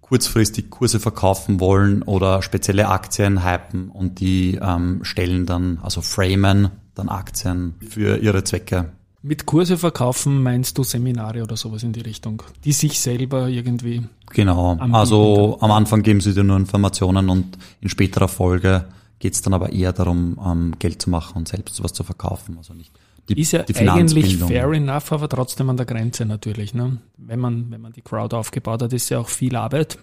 kurzfristig 0.00 0.70
Kurse 0.70 1.00
verkaufen 1.00 1.60
wollen 1.60 2.02
oder 2.02 2.42
spezielle 2.42 2.88
Aktien 2.88 3.44
hypen 3.44 3.90
und 3.90 4.20
die 4.20 4.58
ähm, 4.60 5.00
stellen 5.02 5.44
dann, 5.44 5.78
also 5.82 6.00
framen 6.00 6.70
dann 6.94 7.08
Aktien 7.08 7.74
für 7.86 8.16
ihre 8.16 8.42
Zwecke. 8.44 8.92
Mit 9.20 9.46
Kurse 9.46 9.76
verkaufen 9.76 10.42
meinst 10.42 10.78
du 10.78 10.84
Seminare 10.84 11.42
oder 11.42 11.56
sowas 11.56 11.82
in 11.82 11.92
die 11.92 12.00
Richtung, 12.00 12.42
die 12.64 12.72
sich 12.72 13.00
selber 13.00 13.48
irgendwie. 13.48 14.04
Genau, 14.30 14.76
also 14.92 15.58
am 15.60 15.72
Anfang 15.72 16.02
geben 16.02 16.20
sie 16.20 16.34
dir 16.34 16.44
nur 16.44 16.56
Informationen 16.56 17.28
und 17.28 17.58
in 17.80 17.88
späterer 17.88 18.28
Folge 18.28 18.84
geht 19.18 19.34
es 19.34 19.42
dann 19.42 19.54
aber 19.54 19.72
eher 19.72 19.92
darum, 19.92 20.38
ähm, 20.44 20.74
Geld 20.78 21.02
zu 21.02 21.10
machen 21.10 21.36
und 21.36 21.48
selbst 21.48 21.82
was 21.82 21.92
zu 21.92 22.04
verkaufen. 22.04 22.56
Also 22.58 22.74
nicht 22.74 22.92
die, 23.28 23.40
ist 23.40 23.52
ja 23.52 23.62
die 23.62 23.76
eigentlich 23.76 24.38
fair 24.38 24.72
enough, 24.72 25.12
aber 25.12 25.28
trotzdem 25.28 25.68
an 25.68 25.76
der 25.76 25.84
Grenze 25.84 26.24
natürlich. 26.24 26.72
Ne? 26.72 26.98
Wenn, 27.18 27.38
man, 27.38 27.70
wenn 27.70 27.80
man 27.80 27.92
die 27.92 28.00
Crowd 28.00 28.34
aufgebaut 28.34 28.82
hat, 28.82 28.92
ist 28.92 29.10
ja 29.10 29.18
auch 29.18 29.28
viel 29.28 29.54
Arbeit. 29.56 29.98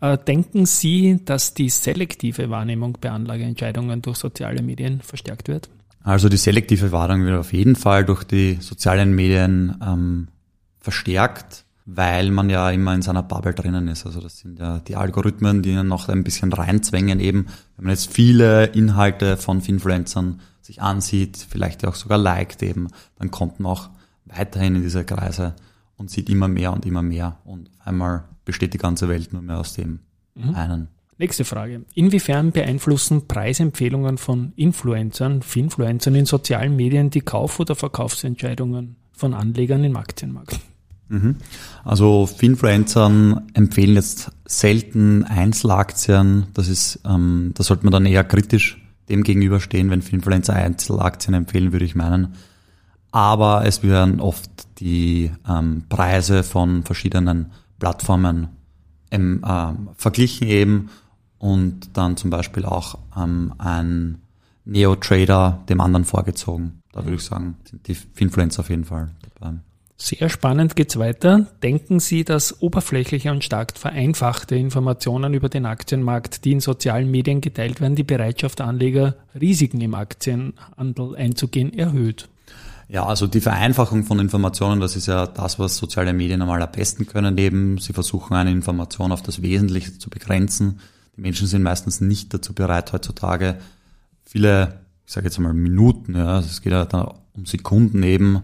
Äh, 0.00 0.16
denken 0.16 0.64
Sie, 0.64 1.20
dass 1.24 1.54
die 1.54 1.68
selektive 1.68 2.48
Wahrnehmung 2.48 2.96
bei 3.00 3.10
Anlageentscheidungen 3.10 4.00
durch 4.00 4.16
soziale 4.16 4.62
Medien 4.62 5.00
verstärkt 5.02 5.48
wird? 5.48 5.68
Also 6.02 6.28
die 6.28 6.38
selektive 6.38 6.92
Wahrnehmung 6.92 7.26
wird 7.26 7.38
auf 7.38 7.52
jeden 7.52 7.76
Fall 7.76 8.04
durch 8.04 8.24
die 8.24 8.56
sozialen 8.60 9.14
Medien 9.14 9.76
ähm, 9.86 10.28
verstärkt 10.80 11.61
weil 11.84 12.30
man 12.30 12.50
ja 12.50 12.70
immer 12.70 12.94
in 12.94 13.02
seiner 13.02 13.22
Bubble 13.22 13.54
drinnen 13.54 13.88
ist. 13.88 14.06
Also 14.06 14.20
das 14.20 14.38
sind 14.38 14.58
ja 14.58 14.78
die 14.78 14.96
Algorithmen, 14.96 15.62
die 15.62 15.74
noch 15.82 16.08
ein 16.08 16.24
bisschen 16.24 16.52
reinzwängen 16.52 17.20
eben. 17.20 17.46
Wenn 17.76 17.86
man 17.86 17.94
jetzt 17.94 18.12
viele 18.12 18.66
Inhalte 18.66 19.36
von 19.36 19.60
Influencern 19.60 20.40
sich 20.60 20.80
ansieht, 20.80 21.44
vielleicht 21.48 21.84
auch 21.86 21.94
sogar 21.94 22.18
liked 22.18 22.62
eben, 22.62 22.88
dann 23.18 23.30
kommt 23.30 23.60
man 23.60 23.72
auch 23.72 23.90
weiterhin 24.26 24.76
in 24.76 24.82
diese 24.82 25.04
Kreise 25.04 25.54
und 25.96 26.10
sieht 26.10 26.30
immer 26.30 26.48
mehr 26.48 26.72
und 26.72 26.86
immer 26.86 27.02
mehr. 27.02 27.38
Und 27.44 27.70
einmal 27.84 28.24
besteht 28.44 28.74
die 28.74 28.78
ganze 28.78 29.08
Welt 29.08 29.32
nur 29.32 29.42
mehr 29.42 29.58
aus 29.58 29.74
dem 29.74 30.00
mhm. 30.34 30.54
einen. 30.54 30.88
Nächste 31.18 31.44
Frage. 31.44 31.84
Inwiefern 31.94 32.52
beeinflussen 32.52 33.28
Preisempfehlungen 33.28 34.18
von 34.18 34.52
Influencern, 34.56 35.42
Finfluencern 35.42 36.14
in 36.14 36.26
sozialen 36.26 36.74
Medien 36.74 37.10
die 37.10 37.20
Kauf- 37.20 37.60
oder 37.60 37.74
Verkaufsentscheidungen 37.74 38.96
von 39.12 39.34
Anlegern 39.34 39.84
im 39.84 39.96
Aktienmarkt? 39.96 40.58
Mhm. 41.12 41.36
Also 41.84 42.26
Finfluencern 42.26 43.50
empfehlen 43.52 43.96
jetzt 43.96 44.32
selten 44.46 45.24
Einzelaktien. 45.24 46.46
Das 46.54 46.68
ist, 46.68 47.00
ähm, 47.04 47.52
da 47.54 47.62
sollte 47.62 47.84
man 47.84 47.92
dann 47.92 48.06
eher 48.06 48.24
kritisch 48.24 48.82
dem 49.10 49.22
gegenüberstehen, 49.22 49.90
wenn 49.90 50.00
Finfluencer 50.00 50.54
Einzelaktien 50.54 51.34
empfehlen, 51.34 51.72
würde 51.72 51.84
ich 51.84 51.94
meinen. 51.94 52.34
Aber 53.10 53.66
es 53.66 53.82
werden 53.82 54.20
oft 54.20 54.50
die 54.80 55.30
ähm, 55.46 55.82
Preise 55.90 56.42
von 56.42 56.82
verschiedenen 56.82 57.52
Plattformen 57.78 58.48
ähm, 59.10 59.44
verglichen 59.96 60.46
eben 60.48 60.88
und 61.36 61.94
dann 61.98 62.16
zum 62.16 62.30
Beispiel 62.30 62.64
auch 62.64 62.96
ähm, 63.14 63.52
ein 63.58 64.22
Neo-Trader 64.64 65.62
dem 65.68 65.82
anderen 65.82 66.06
vorgezogen. 66.06 66.80
Da 66.92 67.04
würde 67.04 67.16
ich 67.16 67.22
sagen, 67.22 67.56
sind 67.68 67.86
die 67.86 67.94
Finfluencer 67.94 68.60
auf 68.60 68.70
jeden 68.70 68.86
Fall 68.86 69.10
dabei. 69.38 69.58
Sehr 69.96 70.28
spannend 70.28 70.74
geht's 70.74 70.98
weiter. 70.98 71.46
Denken 71.62 72.00
Sie, 72.00 72.24
dass 72.24 72.60
oberflächliche 72.60 73.30
und 73.30 73.44
stark 73.44 73.78
vereinfachte 73.78 74.56
Informationen 74.56 75.32
über 75.34 75.48
den 75.48 75.64
Aktienmarkt, 75.64 76.44
die 76.44 76.52
in 76.52 76.60
sozialen 76.60 77.10
Medien 77.10 77.40
geteilt 77.40 77.80
werden, 77.80 77.94
die 77.94 78.02
Bereitschaft 78.02 78.60
Anleger, 78.60 79.14
Risiken 79.40 79.80
im 79.80 79.94
Aktienhandel 79.94 81.14
einzugehen, 81.14 81.72
erhöht? 81.72 82.28
Ja, 82.88 83.06
also 83.06 83.26
die 83.26 83.40
Vereinfachung 83.40 84.04
von 84.04 84.18
Informationen, 84.18 84.80
das 84.80 84.96
ist 84.96 85.06
ja 85.06 85.26
das, 85.26 85.58
was 85.58 85.76
soziale 85.76 86.12
Medien 86.12 86.42
am 86.42 86.72
besten 86.72 87.06
können. 87.06 87.38
Eben, 87.38 87.78
sie 87.78 87.92
versuchen 87.92 88.34
eine 88.34 88.50
Information 88.50 89.12
auf 89.12 89.22
das 89.22 89.40
Wesentliche 89.40 89.98
zu 89.98 90.10
begrenzen. 90.10 90.80
Die 91.16 91.20
Menschen 91.20 91.46
sind 91.46 91.62
meistens 91.62 92.00
nicht 92.00 92.34
dazu 92.34 92.54
bereit, 92.54 92.92
heutzutage 92.92 93.58
viele, 94.24 94.80
ich 95.06 95.12
sage 95.12 95.26
jetzt 95.26 95.38
einmal 95.38 95.54
Minuten, 95.54 96.14
ja, 96.14 96.40
es 96.40 96.62
geht 96.62 96.72
ja 96.72 96.84
da 96.84 97.14
um 97.34 97.46
Sekunden 97.46 98.02
eben, 98.02 98.42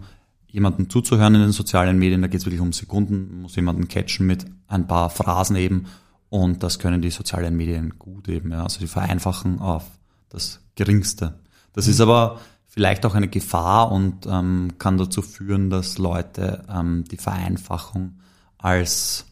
jemanden 0.50 0.90
zuzuhören 0.90 1.34
in 1.34 1.40
den 1.42 1.52
sozialen 1.52 1.98
Medien. 1.98 2.22
Da 2.22 2.28
geht 2.28 2.40
es 2.40 2.46
wirklich 2.46 2.60
um 2.60 2.72
Sekunden, 2.72 3.28
man 3.30 3.42
muss 3.42 3.56
jemanden 3.56 3.88
catchen 3.88 4.26
mit 4.26 4.46
ein 4.66 4.86
paar 4.86 5.10
Phrasen 5.10 5.56
eben. 5.56 5.86
Und 6.30 6.62
das 6.62 6.78
können 6.78 7.00
die 7.00 7.10
sozialen 7.10 7.56
Medien 7.56 7.98
gut 7.98 8.28
eben. 8.28 8.50
Ja. 8.50 8.62
Also 8.64 8.80
die 8.80 8.86
vereinfachen 8.86 9.60
auf 9.60 9.84
das 10.28 10.60
Geringste. 10.74 11.38
Das 11.72 11.86
ist 11.86 12.00
aber 12.00 12.40
vielleicht 12.66 13.06
auch 13.06 13.14
eine 13.14 13.28
Gefahr 13.28 13.90
und 13.90 14.26
ähm, 14.26 14.72
kann 14.78 14.98
dazu 14.98 15.22
führen, 15.22 15.70
dass 15.70 15.98
Leute 15.98 16.64
ähm, 16.68 17.04
die 17.10 17.16
Vereinfachung 17.16 18.18
als 18.58 19.26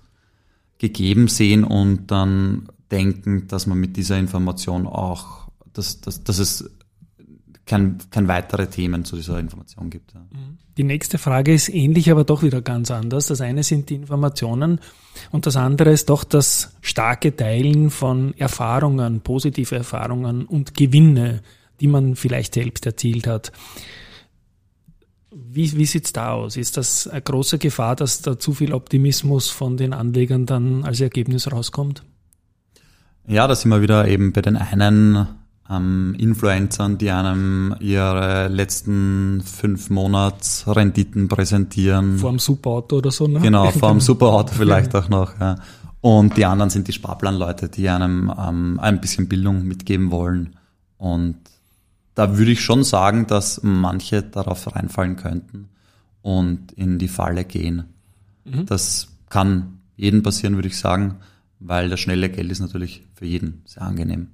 gegeben 0.78 1.28
sehen 1.28 1.64
und 1.64 2.10
dann 2.10 2.68
denken, 2.90 3.48
dass 3.48 3.66
man 3.66 3.78
mit 3.78 3.96
dieser 3.96 4.18
Information 4.18 4.86
auch, 4.86 5.48
dass, 5.72 6.00
dass, 6.00 6.22
dass 6.22 6.38
es 6.38 6.70
kein, 7.66 7.98
kein 8.10 8.28
weitere 8.28 8.68
Themen 8.68 9.04
zu 9.04 9.16
dieser 9.16 9.38
Information 9.38 9.90
gibt. 9.90 10.14
Ja. 10.14 10.20
Die 10.76 10.84
nächste 10.84 11.16
Frage 11.16 11.54
ist 11.54 11.70
ähnlich, 11.70 12.10
aber 12.10 12.24
doch 12.24 12.42
wieder 12.42 12.60
ganz 12.60 12.90
anders. 12.90 13.28
Das 13.28 13.40
eine 13.40 13.62
sind 13.62 13.88
die 13.88 13.94
Informationen 13.94 14.80
und 15.30 15.46
das 15.46 15.56
andere 15.56 15.90
ist 15.90 16.10
doch 16.10 16.22
das 16.22 16.76
starke 16.82 17.34
Teilen 17.34 17.90
von 17.90 18.34
Erfahrungen, 18.36 19.20
positive 19.22 19.74
Erfahrungen 19.74 20.44
und 20.44 20.74
Gewinne, 20.74 21.42
die 21.80 21.86
man 21.86 22.14
vielleicht 22.14 22.54
selbst 22.54 22.84
erzielt 22.84 23.26
hat. 23.26 23.52
Wie, 25.30 25.76
wie 25.76 25.86
sieht's 25.86 26.12
da 26.12 26.32
aus? 26.32 26.56
Ist 26.56 26.76
das 26.76 27.08
eine 27.08 27.22
große 27.22 27.58
Gefahr, 27.58 27.96
dass 27.96 28.20
da 28.20 28.38
zu 28.38 28.52
viel 28.52 28.72
Optimismus 28.72 29.50
von 29.50 29.76
den 29.76 29.94
Anlegern 29.94 30.44
dann 30.44 30.84
als 30.84 31.00
Ergebnis 31.00 31.50
rauskommt? 31.50 32.04
Ja, 33.26 33.46
da 33.46 33.54
sind 33.54 33.70
wir 33.70 33.82
wieder 33.82 34.06
eben 34.08 34.32
bei 34.32 34.42
den 34.42 34.56
einen 34.56 35.26
ähm, 35.70 36.14
Influencern, 36.18 36.98
die 36.98 37.10
einem 37.10 37.74
ihre 37.80 38.48
letzten 38.48 39.42
fünf 39.42 39.90
Monats 39.90 40.64
Renditen 40.66 41.28
präsentieren. 41.28 42.18
Vor 42.18 42.30
dem 42.30 42.38
Superauto 42.38 42.98
oder 42.98 43.10
so, 43.10 43.26
ne? 43.26 43.40
Genau, 43.40 43.70
vor 43.70 43.90
dem 43.90 44.00
Superauto 44.00 44.54
vielleicht 44.54 44.94
auch 44.94 45.08
noch. 45.08 45.38
Ja. 45.40 45.56
Und 46.00 46.36
die 46.36 46.44
anderen 46.44 46.70
sind 46.70 46.88
die 46.88 46.92
Sparplanleute, 46.92 47.68
die 47.68 47.88
einem 47.88 48.32
ähm, 48.38 48.78
ein 48.80 49.00
bisschen 49.00 49.28
Bildung 49.28 49.64
mitgeben 49.64 50.10
wollen. 50.10 50.56
Und 50.98 51.36
da 52.14 52.38
würde 52.38 52.52
ich 52.52 52.60
schon 52.60 52.84
sagen, 52.84 53.26
dass 53.26 53.60
manche 53.62 54.22
darauf 54.22 54.74
reinfallen 54.74 55.16
könnten 55.16 55.68
und 56.22 56.72
in 56.72 56.98
die 56.98 57.08
Falle 57.08 57.44
gehen. 57.44 57.84
Mhm. 58.44 58.66
Das 58.66 59.08
kann 59.28 59.80
jedem 59.96 60.22
passieren, 60.22 60.54
würde 60.54 60.68
ich 60.68 60.78
sagen, 60.78 61.16
weil 61.58 61.88
das 61.88 62.00
schnelle 62.00 62.30
Geld 62.30 62.50
ist 62.50 62.60
natürlich 62.60 63.02
für 63.14 63.26
jeden 63.26 63.62
sehr 63.64 63.82
angenehm. 63.82 64.28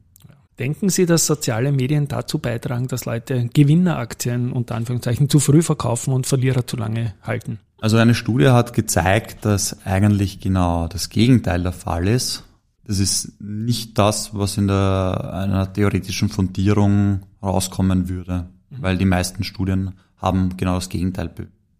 Denken 0.62 0.90
Sie, 0.90 1.06
dass 1.06 1.26
soziale 1.26 1.72
Medien 1.72 2.06
dazu 2.06 2.38
beitragen, 2.38 2.86
dass 2.86 3.04
Leute 3.04 3.48
Gewinneraktien 3.52 4.52
unter 4.52 4.76
Anführungszeichen 4.76 5.28
zu 5.28 5.40
früh 5.40 5.60
verkaufen 5.60 6.14
und 6.14 6.24
Verlierer 6.24 6.64
zu 6.64 6.76
lange 6.76 7.14
halten? 7.20 7.58
Also 7.80 7.96
eine 7.96 8.14
Studie 8.14 8.46
hat 8.50 8.72
gezeigt, 8.72 9.44
dass 9.44 9.84
eigentlich 9.84 10.38
genau 10.38 10.86
das 10.86 11.08
Gegenteil 11.08 11.64
der 11.64 11.72
Fall 11.72 12.06
ist. 12.06 12.44
Das 12.84 13.00
ist 13.00 13.40
nicht 13.40 13.98
das, 13.98 14.36
was 14.36 14.56
in 14.56 14.68
der, 14.68 15.32
einer 15.34 15.72
theoretischen 15.72 16.28
Fundierung 16.28 17.22
rauskommen 17.42 18.08
würde, 18.08 18.46
mhm. 18.70 18.82
weil 18.82 18.98
die 18.98 19.04
meisten 19.04 19.42
Studien 19.42 19.94
haben 20.16 20.56
genau 20.56 20.76
das 20.76 20.88
Gegenteil 20.88 21.28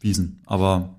bewiesen. 0.01 0.43
Aber 0.45 0.97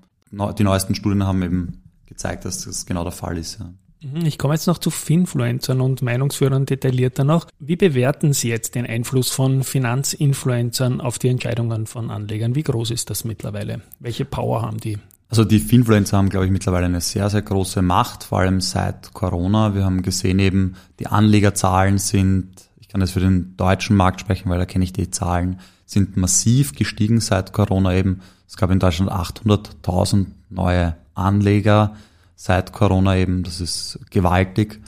die 0.58 0.64
neuesten 0.64 0.94
Studien 0.94 1.24
haben 1.24 1.42
eben 1.42 1.82
gezeigt, 2.06 2.46
dass 2.46 2.64
das 2.64 2.86
genau 2.86 3.02
der 3.02 3.12
Fall 3.12 3.36
ist. 3.36 3.60
Ja. 3.60 3.74
Mhm, 4.04 4.26
ich 4.26 4.38
komme 4.38 4.54
jetzt 4.54 4.66
noch 4.66 4.78
zu 4.78 4.90
Finfluencern 4.90 5.80
und 5.80 6.02
Meinungsführern 6.02 6.66
detaillierter 6.66 7.24
noch. 7.24 7.46
Wie 7.58 7.76
bewerten 7.76 8.32
Sie 8.32 8.48
jetzt 8.48 8.74
den 8.74 8.86
Einfluss 8.86 9.30
von 9.30 9.64
Finanzinfluencern 9.64 11.00
auf 11.00 11.18
die 11.18 11.28
Entscheidungen 11.28 11.86
von 11.86 12.10
Anlegern? 12.10 12.54
Wie 12.54 12.62
groß 12.62 12.90
ist 12.90 13.10
das 13.10 13.24
mittlerweile? 13.24 13.80
Welche 14.00 14.24
Power 14.24 14.62
haben 14.62 14.78
die? 14.78 14.98
Also 15.30 15.44
die 15.44 15.58
Finfluencer 15.58 16.18
haben, 16.18 16.28
glaube 16.28 16.46
ich, 16.46 16.52
mittlerweile 16.52 16.86
eine 16.86 17.00
sehr, 17.00 17.30
sehr 17.30 17.42
große 17.42 17.82
Macht, 17.82 18.24
vor 18.24 18.40
allem 18.40 18.60
seit 18.60 19.14
Corona. 19.14 19.74
Wir 19.74 19.84
haben 19.84 20.02
gesehen 20.02 20.38
eben, 20.38 20.76
die 21.00 21.06
Anlegerzahlen 21.06 21.98
sind, 21.98 22.50
ich 22.80 22.88
kann 22.88 23.00
jetzt 23.00 23.12
für 23.12 23.20
den 23.20 23.56
deutschen 23.56 23.96
Markt 23.96 24.20
sprechen, 24.20 24.50
weil 24.50 24.58
da 24.58 24.66
kenne 24.66 24.84
ich 24.84 24.92
die 24.92 25.10
Zahlen, 25.10 25.60
sind 25.86 26.16
massiv 26.16 26.74
gestiegen 26.74 27.20
seit 27.20 27.52
Corona 27.52 27.94
eben. 27.94 28.20
Es 28.46 28.56
gab 28.56 28.70
in 28.70 28.78
Deutschland 28.78 29.10
800.000 29.10 30.26
neue 30.50 30.94
Anleger 31.14 31.96
seit 32.34 32.72
Corona 32.72 33.16
eben. 33.16 33.42
Das 33.42 33.60
ist 33.60 33.98
gewaltig. 34.10 34.80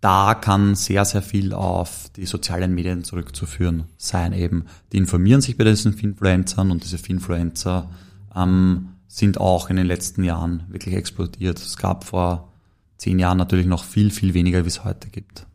Da 0.00 0.34
kann 0.34 0.74
sehr, 0.74 1.04
sehr 1.04 1.22
viel 1.22 1.54
auf 1.54 2.10
die 2.16 2.26
sozialen 2.26 2.74
Medien 2.74 3.04
zurückzuführen 3.04 3.84
sein 3.96 4.32
eben. 4.34 4.66
Die 4.92 4.98
informieren 4.98 5.40
sich 5.40 5.56
bei 5.56 5.64
diesen 5.64 5.94
Finfluencern 5.94 6.70
und 6.70 6.84
diese 6.84 6.98
Finfluencer 6.98 7.90
ähm, 8.36 8.90
sind 9.06 9.38
auch 9.38 9.70
in 9.70 9.76
den 9.76 9.86
letzten 9.86 10.22
Jahren 10.22 10.64
wirklich 10.68 10.94
explodiert. 10.94 11.58
Es 11.58 11.76
gab 11.78 12.04
vor 12.04 12.52
zehn 12.98 13.18
Jahren 13.18 13.38
natürlich 13.38 13.66
noch 13.66 13.84
viel, 13.84 14.10
viel 14.10 14.34
weniger, 14.34 14.64
wie 14.64 14.68
es 14.68 14.84
heute 14.84 15.08
gibt. 15.08 15.46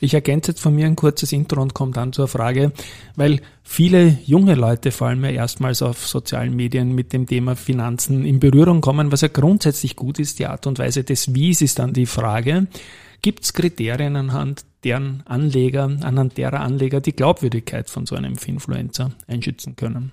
Ich 0.00 0.14
ergänze 0.14 0.52
jetzt 0.52 0.60
von 0.60 0.74
mir 0.74 0.86
ein 0.86 0.96
kurzes 0.96 1.32
Intro 1.32 1.60
und 1.60 1.74
komme 1.74 1.92
dann 1.92 2.12
zur 2.12 2.26
Frage, 2.26 2.72
weil 3.16 3.40
viele 3.62 4.18
junge 4.24 4.54
Leute 4.54 4.92
vor 4.92 5.08
allem 5.08 5.24
ja 5.24 5.30
erstmals 5.30 5.82
auf 5.82 6.06
sozialen 6.06 6.56
Medien 6.56 6.94
mit 6.94 7.12
dem 7.12 7.26
Thema 7.26 7.54
Finanzen 7.54 8.24
in 8.24 8.40
Berührung 8.40 8.80
kommen, 8.80 9.12
was 9.12 9.20
ja 9.20 9.28
grundsätzlich 9.28 9.96
gut 9.96 10.18
ist. 10.18 10.38
Die 10.38 10.46
Art 10.46 10.66
und 10.66 10.78
Weise 10.78 11.04
des 11.04 11.34
Wies 11.34 11.60
ist 11.60 11.78
dann 11.78 11.92
die 11.92 12.06
Frage. 12.06 12.66
Gibt 13.22 13.44
es 13.44 13.52
Kriterien 13.52 14.16
anhand 14.16 14.64
deren 14.82 15.22
Anleger, 15.26 15.84
anhand 15.84 16.38
derer 16.38 16.60
Anleger 16.60 17.02
die 17.02 17.12
Glaubwürdigkeit 17.12 17.90
von 17.90 18.06
so 18.06 18.14
einem 18.14 18.36
Influencer 18.46 19.10
einschätzen 19.26 19.76
können? 19.76 20.12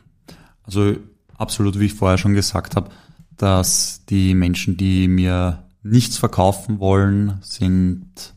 Also 0.63 0.97
absolut, 1.38 1.80
wie 1.80 1.86
ich 1.86 1.93
vorher 1.93 2.17
schon 2.17 2.34
gesagt 2.34 2.76
habe, 2.76 2.89
dass 3.38 4.04
die 4.10 4.34
Menschen, 4.34 4.76
die 4.76 5.08
mir 5.08 5.63
nichts 5.84 6.17
verkaufen 6.17 6.80
wollen, 6.80 7.38
sind 7.41 8.34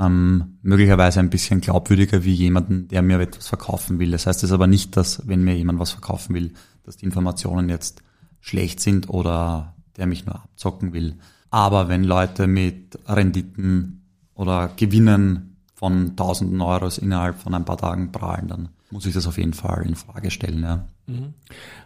ähm, 0.00 0.58
möglicherweise 0.62 1.20
ein 1.20 1.30
bisschen 1.30 1.60
glaubwürdiger 1.60 2.24
wie 2.24 2.32
jemanden, 2.32 2.88
der 2.88 3.02
mir 3.02 3.20
etwas 3.20 3.48
verkaufen 3.48 3.98
will. 3.98 4.10
Das 4.10 4.26
heißt 4.26 4.42
es 4.42 4.52
aber 4.52 4.66
nicht, 4.66 4.96
dass 4.96 5.26
wenn 5.28 5.44
mir 5.44 5.56
jemand 5.56 5.78
was 5.78 5.90
verkaufen 5.90 6.34
will, 6.34 6.54
dass 6.84 6.96
die 6.96 7.04
Informationen 7.04 7.68
jetzt 7.68 8.02
schlecht 8.40 8.80
sind 8.80 9.10
oder 9.10 9.74
der 9.96 10.06
mich 10.06 10.24
nur 10.24 10.36
abzocken 10.36 10.92
will. 10.92 11.16
Aber 11.50 11.88
wenn 11.88 12.04
Leute 12.04 12.46
mit 12.46 12.98
Renditen 13.06 14.06
oder 14.34 14.70
Gewinnen 14.76 15.56
von 15.74 16.16
tausenden 16.16 16.60
Euros 16.60 16.98
innerhalb 16.98 17.38
von 17.38 17.54
ein 17.54 17.64
paar 17.64 17.76
Tagen 17.76 18.12
prahlen, 18.12 18.48
dann 18.48 18.68
muss 18.90 19.06
ich 19.06 19.14
das 19.14 19.26
auf 19.26 19.36
jeden 19.36 19.52
Fall 19.52 19.84
in 19.86 19.96
Frage 19.96 20.30
stellen. 20.30 20.62
Ja. 20.62 20.88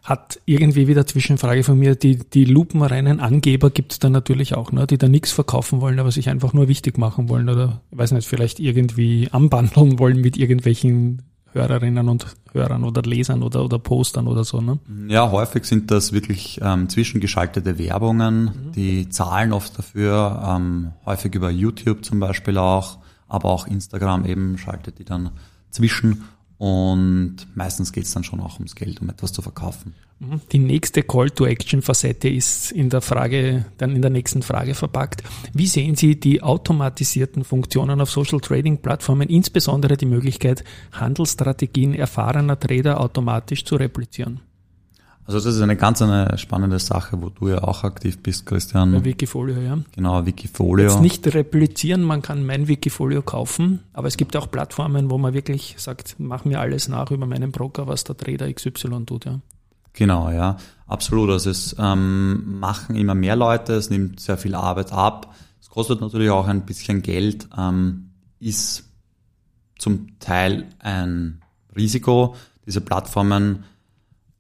Hat 0.03 0.41
irgendwie 0.45 0.89
wieder 0.89 1.07
Zwischenfrage 1.07 1.65
von 1.65 1.79
mir, 1.79 1.95
die, 1.95 2.19
die 2.19 2.45
lupenreinen 2.45 3.21
Angeber 3.21 3.71
gibt 3.71 3.93
es 3.93 3.99
da 3.99 4.11
natürlich 4.11 4.55
auch, 4.55 4.73
ne, 4.73 4.87
die 4.87 4.99
da 4.99 5.09
nichts 5.09 5.33
verkaufen 5.33 5.81
wollen, 5.81 5.99
aber 5.99 6.11
sich 6.11 6.29
einfach 6.29 6.53
nur 6.53 6.69
wichtig 6.69 6.99
machen 6.99 7.29
wollen 7.29 7.49
oder, 7.49 7.81
weiß 7.91 8.13
nicht, 8.13 8.29
vielleicht 8.29 8.61
irgendwie 8.61 9.29
anbandeln 9.33 9.99
wollen 9.99 10.21
mit 10.21 10.37
irgendwelchen 10.37 11.23
Hörerinnen 11.55 12.09
und 12.09 12.27
Hörern 12.53 12.85
oder 12.85 13.03
Lesern 13.03 13.43
oder, 13.43 13.65
oder 13.65 13.79
Postern 13.79 14.27
oder 14.27 14.45
so. 14.45 14.61
Ne? 14.61 14.79
Ja, 15.09 15.31
häufig 15.31 15.65
sind 15.65 15.91
das 15.91 16.13
wirklich 16.13 16.61
ähm, 16.63 16.89
zwischengeschaltete 16.89 17.79
Werbungen, 17.79 18.45
mhm. 18.45 18.73
die 18.73 19.09
zahlen 19.09 19.53
oft 19.53 19.79
dafür, 19.79 20.43
ähm, 20.47 20.93
häufig 21.07 21.35
über 21.35 21.51
YouTube 21.51 22.05
zum 22.05 22.19
Beispiel 22.21 22.59
auch, 22.59 22.99
aber 23.29 23.51
auch 23.51 23.67
Instagram 23.67 24.25
eben 24.27 24.59
schaltet 24.59 24.99
die 24.99 25.05
dann 25.05 25.31
zwischen 25.71 26.25
und 26.65 27.47
meistens 27.55 27.93
geht 27.93 28.05
es 28.05 28.15
dann 28.15 28.25
schon 28.25 28.41
auch 28.41 28.55
ums 28.55 28.75
Geld, 28.75 29.03
um 29.03 29.11
etwas 29.11 29.35
zu 29.35 29.43
verkaufen. 29.43 29.93
Mhm. 30.19 30.41
Die 30.51 30.59
nächste 30.59 31.03
Call-to-Action-Facette 31.03 32.31
ist 32.31 32.73
in 32.73 32.89
der 32.89 33.03
Frage, 33.03 33.67
dann 33.77 33.95
in 33.95 34.01
der 34.01 34.11
nächsten 34.11 34.41
Frage 34.41 34.75
verpackt. 34.75 35.23
Wie 35.53 35.67
sehen 35.67 35.95
Sie 35.95 36.19
die 36.19 36.43
automatisierten 36.43 37.45
Funktionen 37.45 38.01
auf 38.01 38.11
Social 38.11 38.41
Trading 38.41 38.79
Plattformen, 38.79 39.29
insbesondere 39.29 39.99
die 39.99 40.07
Möglichkeit, 40.07 40.65
Handelsstrategien 40.93 41.93
erfahrener 41.93 42.59
Trader 42.59 42.99
automatisch 42.99 43.67
zu 43.67 43.77
replizieren? 43.77 44.41
Also 45.27 45.39
das 45.39 45.55
ist 45.57 45.63
eine 45.63 45.77
ganz 45.77 46.03
eine 46.03 46.37
spannende 46.37 46.79
Sache, 46.79 47.23
wo 47.23 47.31
du 47.31 47.49
ja 47.49 47.63
auch 47.63 47.83
aktiv 47.83 48.23
bist, 48.23 48.45
Christian. 48.45 48.93
Bei 48.93 49.05
Wikifolio, 49.05 49.59
ja. 49.59 49.79
Genau, 49.95 50.27
Wikifolio. 50.27 50.91
Jetzt 50.91 51.01
nicht 51.01 51.27
replizieren, 51.35 52.03
man 52.03 52.21
kann 52.21 52.45
mein 52.45 52.69
Wikifolio 52.69 53.23
kaufen, 53.23 53.81
aber 53.95 54.09
es 54.09 54.19
gibt 54.19 54.37
auch 54.37 54.51
Plattformen, 54.51 55.11
wo 55.11 55.17
man 55.17 55.33
wirklich 55.33 55.77
sagt, 55.79 56.17
mach 56.19 56.45
mir 56.45 56.61
alles 56.61 56.89
nach 56.89 57.11
über 57.11 57.25
meinen 57.25 57.53
Broker, 57.53 57.87
was 57.87 58.05
der 58.05 58.19
Trader 58.19 58.53
XY 58.53 59.07
tut, 59.07 59.25
ja. 59.25 59.41
Genau, 59.95 60.31
ja, 60.31 60.57
absolut. 60.87 61.31
Also 61.31 61.51
es 61.51 61.75
ähm, 61.79 62.59
machen 62.59 62.97
immer 62.97 63.15
mehr 63.15 63.37
Leute, 63.37 63.75
es 63.75 63.91
nimmt 63.91 64.21
sehr 64.21 64.37
viel 64.37 64.55
Arbeit 64.55 64.93
ab. 64.93 65.35
Es 65.61 65.71
kostet 65.71 66.01
natürlich 66.01 66.31
auch 66.31 66.49
ein 66.49 66.67
bisschen 66.67 67.01
Geld, 67.01 67.49
ähm, 67.57 68.11
ist 68.41 68.85
zum 69.79 70.19
Teil 70.19 70.67
ein 70.81 71.41
Risiko. 71.77 72.35
Diese 72.67 72.81
Plattformen 72.81 73.65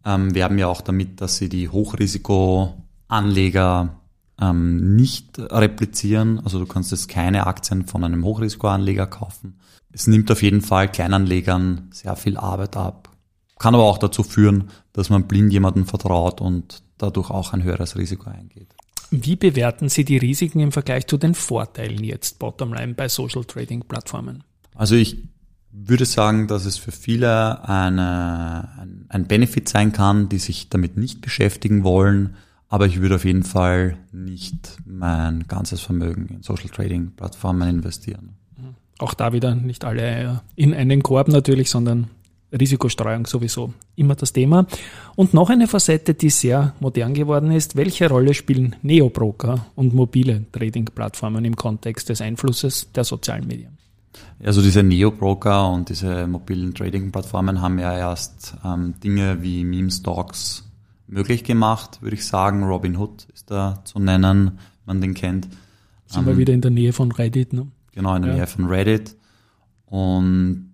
ähm, 0.05 0.35
werben 0.35 0.59
ja 0.59 0.67
auch 0.69 0.81
damit, 0.81 1.21
dass 1.21 1.37
sie 1.37 1.49
die 1.49 1.69
Hochrisikoanleger 1.69 4.01
ähm, 4.40 4.97
nicht 4.97 5.38
replizieren. 5.38 6.40
Also 6.40 6.59
du 6.59 6.67
kannst 6.67 6.90
jetzt 6.90 7.09
keine 7.09 7.47
Aktien 7.47 7.87
von 7.87 8.05
einem 8.05 8.25
Hochrisikoanleger 8.25 9.07
kaufen. 9.07 9.61
Es 9.93 10.07
nimmt 10.07 10.31
auf 10.31 10.43
jeden 10.43 10.61
Fall 10.61 10.90
Kleinanlegern 10.90 11.88
sehr 11.93 12.17
viel 12.17 12.37
Arbeit 12.37 12.77
ab. 12.77 13.11
Kann 13.59 13.75
aber 13.75 13.85
auch 13.85 13.99
dazu 13.99 14.25
führen, 14.25 14.71
dass 14.93 15.11
man 15.11 15.29
blind 15.29 15.53
jemanden 15.53 15.87
vertraut 15.87 16.40
und 16.40 16.83
dadurch 16.99 17.31
auch 17.31 17.53
ein 17.53 17.62
höheres 17.62 17.97
Risiko 17.97 18.31
eingeht. 18.31 18.75
Wie 19.11 19.37
bewerten 19.37 19.88
Sie 19.88 20.05
die 20.05 20.17
Risiken 20.17 20.59
im 20.59 20.73
Vergleich 20.73 21.07
zu 21.07 21.17
den 21.17 21.35
Vorteilen 21.35 22.03
jetzt, 22.03 22.40
Bottomline, 22.40 22.95
bei 22.95 23.09
Social 23.09 23.45
Trading 23.45 23.83
Plattformen? 23.83 24.43
Also 24.75 24.97
ich 24.97 25.23
würde 25.75 26.05
sagen, 26.05 26.47
dass 26.47 26.65
es 26.65 26.79
für 26.79 26.93
viele 26.93 27.69
eine, 27.69 28.69
ein, 29.09 29.27
Benefit 29.27 29.69
sein 29.69 29.93
kann, 29.93 30.29
die 30.29 30.39
sich 30.39 30.69
damit 30.69 30.97
nicht 30.97 31.21
beschäftigen 31.21 31.83
wollen. 31.83 32.37
Aber 32.69 32.87
ich 32.87 33.01
würde 33.01 33.17
auf 33.17 33.25
jeden 33.25 33.43
Fall 33.43 33.97
nicht 34.13 34.79
mein 34.87 35.45
ganzes 35.49 35.81
Vermögen 35.81 36.27
in 36.29 36.43
Social 36.43 36.69
Trading 36.69 37.13
Plattformen 37.17 37.69
investieren. 37.69 38.37
Auch 38.99 39.15
da 39.15 39.33
wieder 39.33 39.55
nicht 39.55 39.85
alle 39.85 40.43
in 40.55 40.73
einen 40.73 41.03
Korb 41.03 41.29
natürlich, 41.29 41.69
sondern 41.69 42.09
Risikostreuung 42.53 43.27
sowieso 43.27 43.75
immer 43.97 44.15
das 44.15 44.33
Thema. 44.33 44.67
Und 45.17 45.35
noch 45.35 45.51
eine 45.51 45.67
Facette, 45.67 46.15
die 46.15 46.31
sehr 46.31 46.75
modern 46.79 47.13
geworden 47.13 47.51
ist. 47.51 47.75
Welche 47.75 48.09
Rolle 48.09 48.33
spielen 48.33 48.77
Neobroker 48.83 49.67
und 49.75 49.93
mobile 49.93 50.45
Trading-Plattformen 50.53 51.45
im 51.45 51.57
Kontext 51.57 52.09
des 52.09 52.21
Einflusses 52.21 52.93
der 52.93 53.03
sozialen 53.03 53.47
Medien? 53.49 53.77
Also 54.42 54.62
diese 54.62 54.83
Neo-Broker 54.83 55.70
und 55.70 55.88
diese 55.88 56.27
mobilen 56.27 56.74
Trading-Plattformen 56.74 57.61
haben 57.61 57.79
ja 57.79 57.96
erst 57.96 58.55
ähm, 58.64 58.94
Dinge 59.03 59.42
wie 59.42 59.64
Meme-Stocks 59.64 60.64
möglich 61.07 61.44
gemacht, 61.44 62.03
würde 62.03 62.16
ich 62.16 62.27
sagen. 62.27 62.64
Robin 62.64 62.96
Hood 62.96 63.27
ist 63.33 63.50
da 63.50 63.81
zu 63.85 63.98
nennen, 63.98 64.59
wenn 64.85 64.96
man 64.96 65.00
den 65.00 65.14
kennt. 65.14 65.48
Sind 66.07 66.20
ähm, 66.22 66.27
wir 66.27 66.38
wieder 66.38 66.53
in 66.53 66.61
der 66.61 66.70
Nähe 66.70 66.92
von 66.92 67.12
Reddit, 67.12 67.53
ne? 67.53 67.68
Genau, 67.92 68.14
in 68.16 68.22
der 68.22 68.33
ja. 68.33 68.37
Nähe 68.38 68.46
von 68.46 68.66
Reddit. 68.66 69.16
Und 69.87 70.70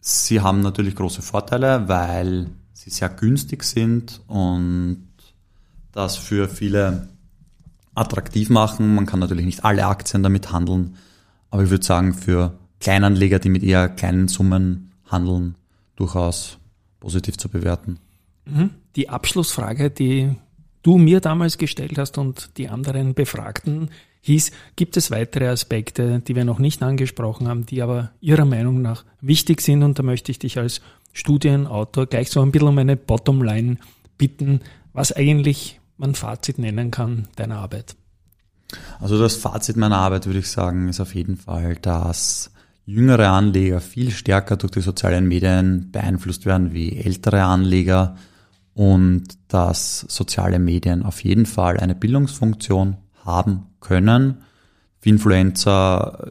sie 0.00 0.40
haben 0.40 0.60
natürlich 0.60 0.94
große 0.94 1.22
Vorteile, 1.22 1.88
weil 1.88 2.46
sie 2.72 2.90
sehr 2.90 3.08
günstig 3.08 3.64
sind 3.64 4.20
und 4.26 5.08
das 5.92 6.16
für 6.16 6.48
viele 6.48 7.08
attraktiv 7.94 8.48
machen. 8.50 8.94
Man 8.94 9.06
kann 9.06 9.20
natürlich 9.20 9.44
nicht 9.44 9.64
alle 9.64 9.86
Aktien 9.86 10.22
damit 10.22 10.52
handeln. 10.52 10.96
Aber 11.50 11.64
ich 11.64 11.70
würde 11.70 11.84
sagen, 11.84 12.14
für 12.14 12.58
Kleinanleger, 12.80 13.38
die 13.38 13.48
mit 13.48 13.62
eher 13.62 13.88
kleinen 13.88 14.28
Summen 14.28 14.92
handeln, 15.06 15.56
durchaus 15.96 16.58
positiv 17.00 17.36
zu 17.36 17.48
bewerten. 17.48 17.98
Mhm. 18.46 18.70
Die 18.96 19.08
Abschlussfrage, 19.08 19.90
die 19.90 20.36
du 20.82 20.98
mir 20.98 21.20
damals 21.20 21.58
gestellt 21.58 21.98
hast 21.98 22.18
und 22.18 22.56
die 22.56 22.68
anderen 22.68 23.14
Befragten, 23.14 23.90
hieß, 24.22 24.50
gibt 24.76 24.96
es 24.96 25.10
weitere 25.10 25.48
Aspekte, 25.48 26.20
die 26.20 26.36
wir 26.36 26.44
noch 26.44 26.58
nicht 26.58 26.82
angesprochen 26.82 27.48
haben, 27.48 27.66
die 27.66 27.82
aber 27.82 28.10
Ihrer 28.20 28.44
Meinung 28.44 28.82
nach 28.82 29.04
wichtig 29.20 29.60
sind? 29.60 29.82
Und 29.82 29.98
da 29.98 30.02
möchte 30.02 30.30
ich 30.30 30.38
dich 30.38 30.58
als 30.58 30.80
Studienautor 31.12 32.06
gleich 32.06 32.30
so 32.30 32.40
ein 32.40 32.52
bisschen 32.52 32.68
um 32.68 32.78
eine 32.78 32.96
Bottomline 32.96 33.78
bitten, 34.18 34.60
was 34.92 35.12
eigentlich 35.12 35.80
man 35.96 36.14
Fazit 36.14 36.58
nennen 36.58 36.90
kann 36.90 37.28
deiner 37.36 37.58
Arbeit. 37.58 37.96
Also 39.00 39.18
das 39.18 39.36
Fazit 39.36 39.76
meiner 39.76 39.98
Arbeit 39.98 40.26
würde 40.26 40.38
ich 40.38 40.48
sagen, 40.48 40.88
ist 40.88 41.00
auf 41.00 41.14
jeden 41.14 41.36
Fall, 41.36 41.76
dass 41.76 42.50
jüngere 42.86 43.30
Anleger 43.30 43.80
viel 43.80 44.10
stärker 44.10 44.56
durch 44.56 44.72
die 44.72 44.80
sozialen 44.80 45.26
Medien 45.28 45.90
beeinflusst 45.92 46.46
werden 46.46 46.72
wie 46.72 46.96
ältere 46.98 47.42
Anleger 47.44 48.16
und 48.74 49.24
dass 49.48 50.00
soziale 50.08 50.58
Medien 50.58 51.02
auf 51.02 51.22
jeden 51.22 51.46
Fall 51.46 51.78
eine 51.78 51.94
Bildungsfunktion 51.94 52.96
haben 53.24 53.66
können. 53.80 54.38
Finfluencer, 55.00 56.30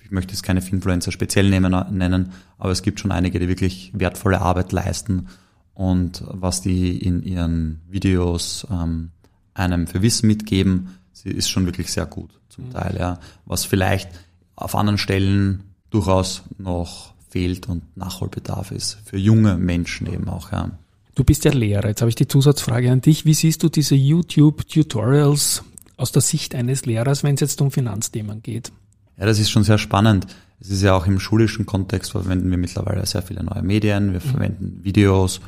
ich 0.00 0.10
möchte 0.10 0.32
jetzt 0.32 0.42
keine 0.42 0.62
Finfluencer 0.62 1.12
speziell 1.12 1.50
nennen, 1.50 2.32
aber 2.58 2.70
es 2.70 2.82
gibt 2.82 3.00
schon 3.00 3.12
einige, 3.12 3.38
die 3.38 3.48
wirklich 3.48 3.92
wertvolle 3.94 4.40
Arbeit 4.40 4.72
leisten 4.72 5.28
und 5.74 6.22
was 6.26 6.60
die 6.60 6.96
in 6.98 7.22
ihren 7.22 7.80
Videos 7.88 8.66
ähm, 8.70 9.10
einem 9.54 9.86
für 9.86 10.02
Wissen 10.02 10.26
mitgeben, 10.26 10.98
sie 11.12 11.30
ist 11.30 11.48
schon 11.48 11.66
wirklich 11.66 11.92
sehr 11.92 12.06
gut 12.06 12.30
zum 12.48 12.66
mhm. 12.66 12.72
Teil, 12.72 12.96
ja. 12.98 13.18
Was 13.46 13.64
vielleicht 13.64 14.08
auf 14.56 14.74
anderen 14.74 14.98
Stellen 14.98 15.64
durchaus 15.90 16.42
noch 16.58 17.12
fehlt 17.28 17.68
und 17.68 17.96
Nachholbedarf 17.96 18.70
ist. 18.70 18.98
Für 19.04 19.16
junge 19.16 19.56
Menschen 19.56 20.06
eben 20.12 20.28
auch, 20.28 20.52
ja. 20.52 20.70
Du 21.14 21.24
bist 21.24 21.44
ja 21.44 21.52
Lehrer. 21.52 21.88
Jetzt 21.88 22.00
habe 22.00 22.08
ich 22.08 22.14
die 22.14 22.28
Zusatzfrage 22.28 22.90
an 22.90 23.02
dich. 23.02 23.26
Wie 23.26 23.34
siehst 23.34 23.62
du 23.62 23.68
diese 23.68 23.94
YouTube-Tutorials 23.94 25.62
aus 25.96 26.12
der 26.12 26.22
Sicht 26.22 26.54
eines 26.54 26.86
Lehrers, 26.86 27.22
wenn 27.22 27.34
es 27.34 27.40
jetzt 27.40 27.60
um 27.60 27.70
Finanzthemen 27.70 28.42
geht? 28.42 28.72
Ja, 29.18 29.26
das 29.26 29.38
ist 29.38 29.50
schon 29.50 29.64
sehr 29.64 29.78
spannend. 29.78 30.26
Es 30.58 30.70
ist 30.70 30.82
ja 30.82 30.94
auch 30.94 31.06
im 31.06 31.20
schulischen 31.20 31.66
Kontext 31.66 32.12
verwenden 32.12 32.50
wir 32.50 32.56
mittlerweile 32.56 33.04
sehr 33.04 33.22
viele 33.22 33.42
neue 33.42 33.62
Medien. 33.62 34.12
Wir 34.12 34.20
mhm. 34.20 34.30
verwenden 34.30 34.80
Videos 34.84 35.40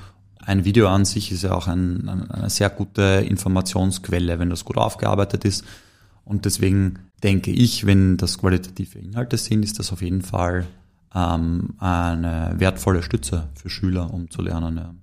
ein 0.46 0.64
Video 0.64 0.88
an 0.88 1.04
sich 1.04 1.32
ist 1.32 1.42
ja 1.42 1.52
auch 1.52 1.66
ein, 1.66 2.08
eine 2.08 2.50
sehr 2.50 2.70
gute 2.70 3.24
Informationsquelle, 3.28 4.38
wenn 4.38 4.50
das 4.50 4.64
gut 4.64 4.76
aufgearbeitet 4.76 5.44
ist. 5.44 5.64
Und 6.24 6.44
deswegen 6.44 7.00
denke 7.22 7.50
ich, 7.50 7.86
wenn 7.86 8.16
das 8.16 8.38
qualitative 8.38 8.98
Inhalte 8.98 9.36
sind, 9.36 9.62
ist 9.64 9.78
das 9.78 9.92
auf 9.92 10.02
jeden 10.02 10.22
Fall 10.22 10.66
ähm, 11.14 11.74
eine 11.78 12.54
wertvolle 12.56 13.02
Stütze 13.02 13.48
für 13.54 13.70
Schüler, 13.70 14.12
um 14.12 14.30
zu 14.30 14.42
lernen. 14.42 14.76
Ja. 14.76 14.94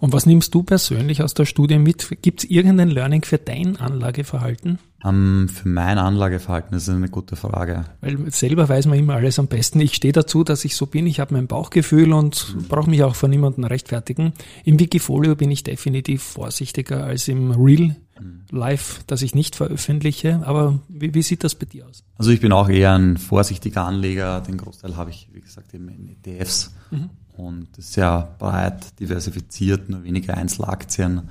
Und 0.00 0.12
was 0.12 0.26
nimmst 0.26 0.54
du 0.54 0.62
persönlich 0.62 1.22
aus 1.22 1.34
der 1.34 1.44
Studie 1.44 1.78
mit? 1.78 2.22
Gibt 2.22 2.44
es 2.44 2.50
irgendein 2.50 2.90
Learning 2.90 3.24
für 3.24 3.38
dein 3.38 3.76
Anlageverhalten? 3.76 4.78
Um, 5.04 5.42
ähm, 5.42 5.48
für 5.48 5.68
mein 5.68 5.96
Anlageverhalten 5.96 6.72
das 6.72 6.88
ist 6.88 6.88
eine 6.88 7.08
gute 7.08 7.36
Frage. 7.36 7.84
Weil 8.00 8.32
selber 8.32 8.68
weiß 8.68 8.86
man 8.86 8.98
immer 8.98 9.14
alles 9.14 9.38
am 9.38 9.46
besten. 9.46 9.78
Ich 9.80 9.94
stehe 9.94 10.12
dazu, 10.12 10.42
dass 10.42 10.64
ich 10.64 10.74
so 10.74 10.86
bin. 10.86 11.06
Ich 11.06 11.20
habe 11.20 11.34
mein 11.34 11.46
Bauchgefühl 11.46 12.12
und 12.12 12.54
mhm. 12.54 12.64
brauche 12.64 12.90
mich 12.90 13.04
auch 13.04 13.14
vor 13.14 13.28
niemandem 13.28 13.64
rechtfertigen. 13.64 14.32
Im 14.64 14.80
Wikifolio 14.80 15.36
bin 15.36 15.52
ich 15.52 15.62
definitiv 15.62 16.24
vorsichtiger 16.24 17.04
als 17.04 17.28
im 17.28 17.52
Real 17.52 17.94
mhm. 18.20 18.42
Life, 18.50 19.02
das 19.06 19.22
ich 19.22 19.36
nicht 19.36 19.54
veröffentliche. 19.54 20.40
Aber 20.44 20.80
wie, 20.88 21.14
wie, 21.14 21.22
sieht 21.22 21.44
das 21.44 21.54
bei 21.54 21.66
dir 21.66 21.86
aus? 21.86 22.02
Also 22.16 22.32
ich 22.32 22.40
bin 22.40 22.50
auch 22.50 22.68
eher 22.68 22.94
ein 22.94 23.18
vorsichtiger 23.18 23.84
Anleger. 23.84 24.40
Den 24.40 24.56
Großteil 24.56 24.96
habe 24.96 25.10
ich, 25.10 25.28
wie 25.32 25.40
gesagt, 25.40 25.74
in 25.74 26.08
ETFs. 26.08 26.72
Mhm. 26.90 27.10
Und 27.36 27.68
sehr 27.76 28.34
breit 28.40 28.98
diversifiziert, 28.98 29.88
nur 29.88 30.02
wenige 30.02 30.34
Einzelaktien. 30.34 31.28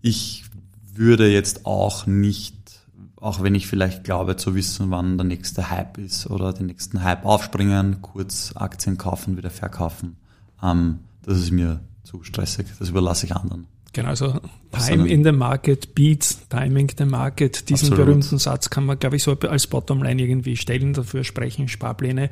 Ich 0.00 0.44
würde 0.98 1.28
jetzt 1.28 1.64
auch 1.64 2.06
nicht 2.06 2.57
auch 3.20 3.42
wenn 3.42 3.54
ich 3.54 3.66
vielleicht 3.66 4.04
glaube 4.04 4.36
zu 4.36 4.54
wissen, 4.54 4.90
wann 4.90 5.18
der 5.18 5.24
nächste 5.24 5.70
Hype 5.70 5.98
ist 5.98 6.30
oder 6.30 6.52
den 6.52 6.66
nächsten 6.66 7.02
Hype 7.02 7.24
aufspringen, 7.24 8.00
kurz 8.02 8.52
Aktien 8.54 8.96
kaufen, 8.98 9.36
wieder 9.36 9.50
verkaufen. 9.50 10.16
Ähm, 10.62 11.00
das 11.22 11.38
ist 11.38 11.50
mir 11.50 11.80
zu 12.04 12.22
stressig, 12.22 12.66
das 12.78 12.90
überlasse 12.90 13.26
ich 13.26 13.34
anderen. 13.34 13.66
Genau, 13.92 14.10
also 14.10 14.38
Time 14.70 15.08
in 15.08 15.24
the 15.24 15.32
Market 15.32 15.94
beats 15.94 16.46
Timing 16.48 16.92
the 16.96 17.04
Market. 17.04 17.68
Diesen 17.68 17.88
Absolut. 17.88 18.06
berühmten 18.06 18.38
Satz 18.38 18.70
kann 18.70 18.84
man, 18.84 18.98
glaube 18.98 19.16
ich, 19.16 19.22
so 19.22 19.32
als 19.32 19.66
Bottomline 19.66 20.22
irgendwie 20.22 20.56
stellen, 20.56 20.92
dafür 20.92 21.24
sprechen 21.24 21.68
Sparpläne. 21.68 22.30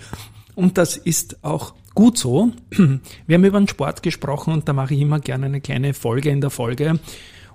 Und 0.55 0.79
das 0.79 0.96
ist 0.96 1.42
auch 1.42 1.75
gut 1.94 2.18
so. 2.18 2.53
Wir 2.70 3.35
haben 3.35 3.44
über 3.44 3.59
den 3.59 3.68
Sport 3.68 4.03
gesprochen 4.03 4.53
und 4.53 4.68
da 4.68 4.75
mache 4.75 4.94
ich 4.94 5.01
immer 5.01 5.18
gerne 5.18 5.46
eine 5.46 5.61
kleine 5.61 5.94
Folge 5.94 6.31
in 6.31 6.40
der 6.40 6.51
Folge. 6.51 7.01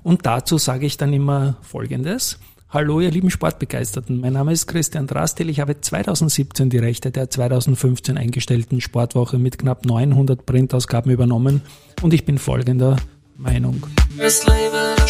Und 0.04 0.26
dazu 0.26 0.58
sage 0.58 0.88
ich 0.88 0.98
dann 0.98 1.14
immer 1.14 1.58
Folgendes. 1.62 2.40
Hallo, 2.74 3.02
ihr 3.02 3.12
lieben 3.12 3.30
Sportbegeisterten. 3.30 4.22
Mein 4.22 4.32
Name 4.32 4.54
ist 4.54 4.66
Christian 4.66 5.06
Drastil. 5.06 5.50
Ich 5.50 5.60
habe 5.60 5.82
2017 5.82 6.70
die 6.70 6.78
Rechte 6.78 7.12
der 7.12 7.30
2015 7.30 8.18
eingestellten 8.18 8.80
Sportwoche 8.80 9.38
mit 9.38 9.58
knapp 9.58 9.86
900 9.86 10.46
Printausgaben 10.46 11.12
übernommen 11.12 11.64
und 12.02 12.14
ich 12.14 12.24
bin 12.24 12.38
folgender 12.38 12.96
Meinung. 13.36 13.86
Es 14.18 14.48
lebe 14.48 14.96
der 14.98 15.08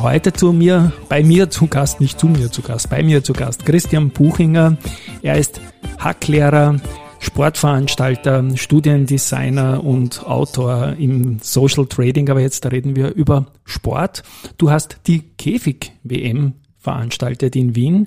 Heute 0.00 0.32
zu 0.32 0.52
mir, 0.52 0.92
bei 1.08 1.24
mir 1.24 1.50
zu 1.50 1.66
Gast, 1.66 2.00
nicht 2.00 2.20
zu 2.20 2.28
mir 2.28 2.52
zu 2.52 2.62
Gast, 2.62 2.88
bei 2.88 3.02
mir 3.02 3.24
zu 3.24 3.32
Gast, 3.32 3.66
Christian 3.66 4.10
Buchinger. 4.10 4.76
Er 5.22 5.36
ist 5.36 5.60
Hacklehrer, 5.98 6.76
Sportveranstalter, 7.18 8.56
Studiendesigner 8.56 9.82
und 9.82 10.24
Autor 10.24 10.94
im 11.00 11.40
Social 11.42 11.84
Trading. 11.86 12.30
Aber 12.30 12.40
jetzt 12.40 12.64
reden 12.70 12.94
wir 12.94 13.12
über 13.16 13.46
Sport. 13.64 14.22
Du 14.56 14.70
hast 14.70 15.00
die 15.08 15.22
Käfig-WM 15.36 16.52
veranstaltet 16.78 17.56
in 17.56 17.74
Wien. 17.74 18.06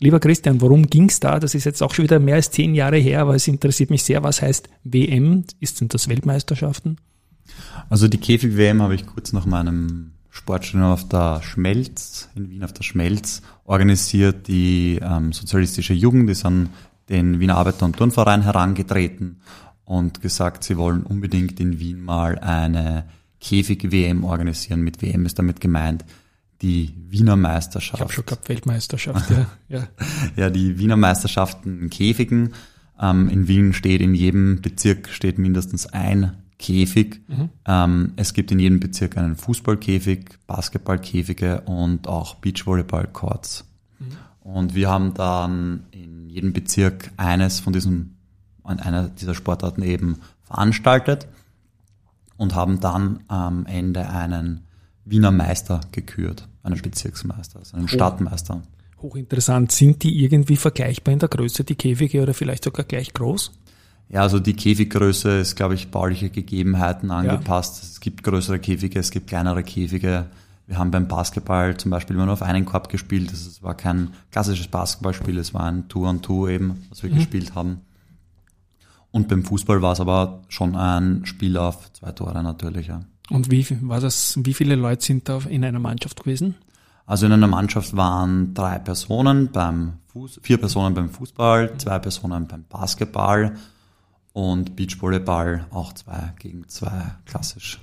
Lieber 0.00 0.18
Christian, 0.18 0.60
worum 0.60 0.86
ging's 0.86 1.20
da? 1.20 1.38
Das 1.38 1.54
ist 1.54 1.62
jetzt 1.62 1.84
auch 1.84 1.94
schon 1.94 2.02
wieder 2.02 2.18
mehr 2.18 2.34
als 2.34 2.50
zehn 2.50 2.74
Jahre 2.74 2.98
her, 2.98 3.20
aber 3.20 3.36
es 3.36 3.46
interessiert 3.46 3.90
mich 3.90 4.02
sehr. 4.02 4.24
Was 4.24 4.42
heißt 4.42 4.68
WM? 4.82 5.44
Sind 5.62 5.94
das 5.94 6.08
Weltmeisterschaften? 6.08 6.96
Also 7.88 8.08
die 8.08 8.18
Käfig-WM 8.18 8.82
habe 8.82 8.96
ich 8.96 9.06
kurz 9.06 9.32
nach 9.32 9.46
meinem 9.46 10.14
Sportstudium 10.38 10.90
auf 10.90 11.08
der 11.08 11.42
Schmelz, 11.42 12.28
in 12.36 12.48
Wien 12.48 12.62
auf 12.62 12.72
der 12.72 12.84
Schmelz, 12.84 13.42
organisiert 13.64 14.46
die 14.46 15.00
ähm, 15.02 15.32
sozialistische 15.32 15.94
Jugend, 15.94 16.28
die 16.28 16.34
sind 16.34 16.70
den 17.08 17.40
Wiener 17.40 17.56
Arbeiter- 17.56 17.84
und 17.84 17.96
Turnverein 17.96 18.42
herangetreten 18.42 19.40
und 19.84 20.20
gesagt, 20.20 20.62
sie 20.62 20.76
wollen 20.76 21.02
unbedingt 21.02 21.58
in 21.58 21.80
Wien 21.80 22.00
mal 22.00 22.38
eine 22.38 23.08
Käfig-WM 23.40 24.24
organisieren. 24.24 24.82
Mit 24.82 25.02
WM 25.02 25.26
ist 25.26 25.38
damit 25.38 25.60
gemeint 25.60 26.04
die 26.62 26.94
Wiener 27.08 27.36
Meisterschaft. 27.36 27.96
Ich 27.96 28.00
habe 28.00 28.12
schon 28.12 28.26
gehabt 28.26 28.48
Weltmeisterschaft, 28.48 29.30
ja. 29.30 29.46
ja. 29.68 29.88
ja, 30.36 30.50
die 30.50 30.78
Wiener 30.78 30.96
Meisterschaften 30.96 31.80
in 31.80 31.90
Käfigen. 31.90 32.54
Ähm, 33.00 33.28
in 33.28 33.48
Wien 33.48 33.72
steht 33.72 34.00
in 34.00 34.14
jedem 34.14 34.60
Bezirk 34.60 35.08
steht 35.08 35.38
mindestens 35.38 35.86
ein 35.86 36.36
Käfig. 36.58 37.20
Ähm, 37.64 38.12
es 38.16 38.32
gibt 38.32 38.50
in 38.50 38.58
jedem 38.58 38.80
Bezirk 38.80 39.16
einen 39.16 39.36
Fußballkäfig, 39.36 40.38
Basketballkäfige 40.46 41.62
und 41.62 42.08
auch 42.08 42.34
Beachvolleyball-Courts. 42.36 43.64
Und 44.40 44.74
wir 44.74 44.88
haben 44.88 45.14
dann 45.14 45.84
in 45.90 46.30
jedem 46.30 46.52
Bezirk 46.52 47.10
eines 47.16 47.60
von 47.60 47.72
diesen, 47.72 48.16
einer 48.64 49.08
dieser 49.08 49.34
Sportarten 49.34 49.82
eben 49.82 50.20
veranstaltet 50.42 51.28
und 52.38 52.54
haben 52.54 52.80
dann 52.80 53.20
am 53.28 53.66
Ende 53.66 54.08
einen 54.08 54.64
Wiener 55.04 55.30
Meister 55.30 55.80
gekürt, 55.92 56.48
einen 56.62 56.80
Bezirksmeister, 56.80 57.58
also 57.58 57.76
einen 57.76 57.88
Stadtmeister. 57.88 58.62
Hochinteressant. 59.02 59.70
Sind 59.70 60.02
die 60.02 60.22
irgendwie 60.24 60.56
vergleichbar 60.56 61.12
in 61.12 61.18
der 61.18 61.28
Größe, 61.28 61.64
die 61.64 61.76
Käfige, 61.76 62.22
oder 62.22 62.34
vielleicht 62.34 62.64
sogar 62.64 62.84
gleich 62.84 63.12
groß? 63.12 63.52
Ja, 64.10 64.22
also 64.22 64.40
die 64.40 64.54
Käfiggröße 64.54 65.38
ist, 65.38 65.56
glaube 65.56 65.74
ich, 65.74 65.90
bauliche 65.90 66.30
Gegebenheiten 66.30 67.10
angepasst. 67.10 67.82
Es 67.82 68.00
gibt 68.00 68.22
größere 68.22 68.58
Käfige, 68.58 68.98
es 68.98 69.10
gibt 69.10 69.26
kleinere 69.26 69.62
Käfige. 69.62 70.26
Wir 70.66 70.78
haben 70.78 70.90
beim 70.90 71.08
Basketball 71.08 71.76
zum 71.76 71.90
Beispiel 71.90 72.16
immer 72.16 72.26
nur 72.26 72.34
auf 72.34 72.42
einen 72.42 72.64
Korb 72.64 72.88
gespielt. 72.88 73.32
Es 73.32 73.62
war 73.62 73.74
kein 73.74 74.14
klassisches 74.30 74.68
Basketballspiel, 74.68 75.38
es 75.38 75.52
war 75.52 75.64
ein 75.64 75.88
Two-on-Two 75.88 76.48
eben, 76.48 76.86
was 76.88 77.02
wir 77.02 77.10
gespielt 77.10 77.54
haben. 77.54 77.82
Und 79.10 79.28
beim 79.28 79.44
Fußball 79.44 79.80
war 79.82 79.92
es 79.92 80.00
aber 80.00 80.42
schon 80.48 80.76
ein 80.76 81.24
Spiel 81.24 81.56
auf 81.56 81.92
zwei 81.92 82.12
Tore 82.12 82.42
natürlich. 82.42 82.88
Ja. 82.88 83.00
Und 83.30 83.50
wie, 83.50 83.66
war 83.82 84.00
das, 84.00 84.38
wie 84.42 84.54
viele 84.54 84.74
Leute 84.74 85.04
sind 85.04 85.28
da 85.28 85.38
in 85.48 85.64
einer 85.64 85.78
Mannschaft 85.78 86.22
gewesen? 86.22 86.54
Also 87.06 87.26
in 87.26 87.32
einer 87.32 87.46
Mannschaft 87.46 87.96
waren 87.96 88.52
drei 88.52 88.78
Personen 88.78 89.50
beim 89.50 89.94
Fuß, 90.08 90.40
vier 90.42 90.58
Personen 90.58 90.94
beim 90.94 91.08
Fußball, 91.08 91.78
zwei 91.78 91.98
Personen 91.98 92.46
beim 92.46 92.64
Basketball 92.68 93.54
und 94.38 94.76
Beachvolleyball 94.76 95.66
auch 95.72 95.92
zwei 95.94 96.32
gegen 96.38 96.68
zwei, 96.68 97.16
klassisch. 97.26 97.80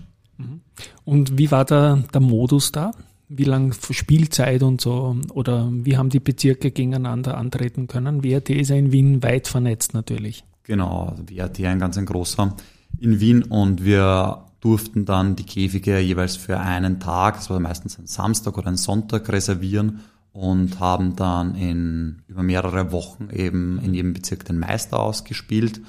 Und 1.03 1.37
wie 1.37 1.51
war 1.51 1.65
der, 1.65 1.97
der 2.13 2.21
Modus 2.21 2.71
da? 2.71 2.91
Wie 3.27 3.43
lang 3.43 3.73
Spielzeit 3.73 4.63
und 4.63 4.79
so? 4.79 5.17
Oder 5.33 5.69
wie 5.69 5.97
haben 5.97 6.09
die 6.09 6.21
Bezirke 6.21 6.71
gegeneinander 6.71 7.37
antreten 7.37 7.87
können? 7.87 8.23
WRT 8.23 8.51
ist 8.51 8.69
ja 8.69 8.77
in 8.77 8.93
Wien 8.93 9.21
weit 9.21 9.49
vernetzt 9.49 9.93
natürlich. 9.93 10.45
Genau, 10.63 11.09
also 11.09 11.23
WRT 11.29 11.59
ein 11.65 11.79
ganz 11.79 11.97
ein 11.97 12.05
großer 12.05 12.55
in 13.01 13.19
Wien 13.19 13.43
und 13.43 13.83
wir 13.83 14.45
durften 14.61 15.03
dann 15.03 15.35
die 15.35 15.43
Käfige 15.43 15.99
jeweils 15.99 16.37
für 16.37 16.61
einen 16.61 17.01
Tag, 17.01 17.35
das 17.35 17.49
war 17.49 17.59
meistens 17.59 17.99
ein 17.99 18.07
Samstag 18.07 18.57
oder 18.57 18.69
ein 18.69 18.77
Sonntag, 18.77 19.27
reservieren 19.29 19.99
und 20.31 20.79
haben 20.79 21.17
dann 21.17 21.55
in 21.55 22.21
über 22.27 22.43
mehrere 22.43 22.93
Wochen 22.93 23.27
eben 23.33 23.77
in 23.79 23.93
jedem 23.93 24.13
Bezirk 24.13 24.45
den 24.45 24.57
Meister 24.57 24.97
ausgespielt 24.99 25.81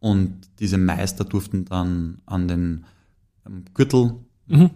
und 0.00 0.40
diese 0.60 0.78
Meister 0.78 1.24
durften 1.24 1.64
dann 1.64 2.18
an 2.26 2.48
den 2.48 2.84
Gürtel, 3.74 4.14
Mhm. 4.48 4.70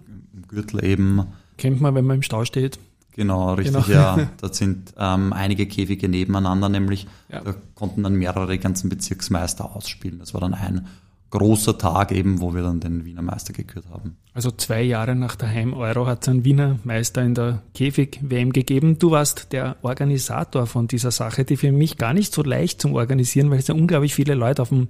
Gürtel 0.48 0.84
eben 0.84 1.22
Kennt 1.56 1.80
man, 1.80 1.94
wenn 1.94 2.04
man 2.06 2.16
im 2.16 2.22
Stau 2.22 2.44
steht. 2.44 2.78
Genau, 3.12 3.54
richtig, 3.54 3.86
Genau. 3.86 3.88
ja. 3.88 4.30
Da 4.40 4.52
sind 4.52 4.94
ähm, 4.96 5.32
einige 5.32 5.66
Käfige 5.66 6.08
nebeneinander, 6.08 6.68
nämlich 6.68 7.06
Ja. 7.28 7.40
da 7.42 7.54
konnten 7.74 8.02
dann 8.02 8.14
mehrere 8.14 8.58
ganzen 8.58 8.88
Bezirksmeister 8.88 9.74
ausspielen. 9.76 10.18
Das 10.18 10.32
war 10.34 10.40
dann 10.40 10.54
ein 10.54 10.86
großer 11.30 11.78
Tag 11.78 12.12
eben, 12.12 12.40
wo 12.40 12.54
wir 12.54 12.62
dann 12.62 12.80
den 12.80 13.04
Wiener 13.04 13.22
Meister 13.22 13.52
gekürt 13.52 13.84
haben. 13.90 14.16
Also 14.34 14.50
zwei 14.50 14.82
Jahre 14.82 15.14
nach 15.14 15.36
der 15.36 15.48
Heim-Euro 15.48 16.06
hat 16.06 16.22
es 16.22 16.28
einen 16.28 16.44
Wiener 16.44 16.78
Meister 16.84 17.22
in 17.22 17.34
der 17.34 17.62
Käfig-WM 17.74 18.52
gegeben. 18.52 18.98
Du 18.98 19.12
warst 19.12 19.52
der 19.52 19.76
Organisator 19.82 20.66
von 20.66 20.88
dieser 20.88 21.10
Sache, 21.10 21.44
die 21.44 21.56
für 21.56 21.72
mich 21.72 21.96
gar 21.96 22.14
nicht 22.14 22.32
so 22.34 22.42
leicht 22.42 22.80
zum 22.80 22.94
Organisieren, 22.94 23.50
weil 23.50 23.58
es 23.58 23.68
ja 23.68 23.74
unglaublich 23.74 24.14
viele 24.14 24.34
Leute 24.34 24.62
auf 24.62 24.70
den 24.70 24.88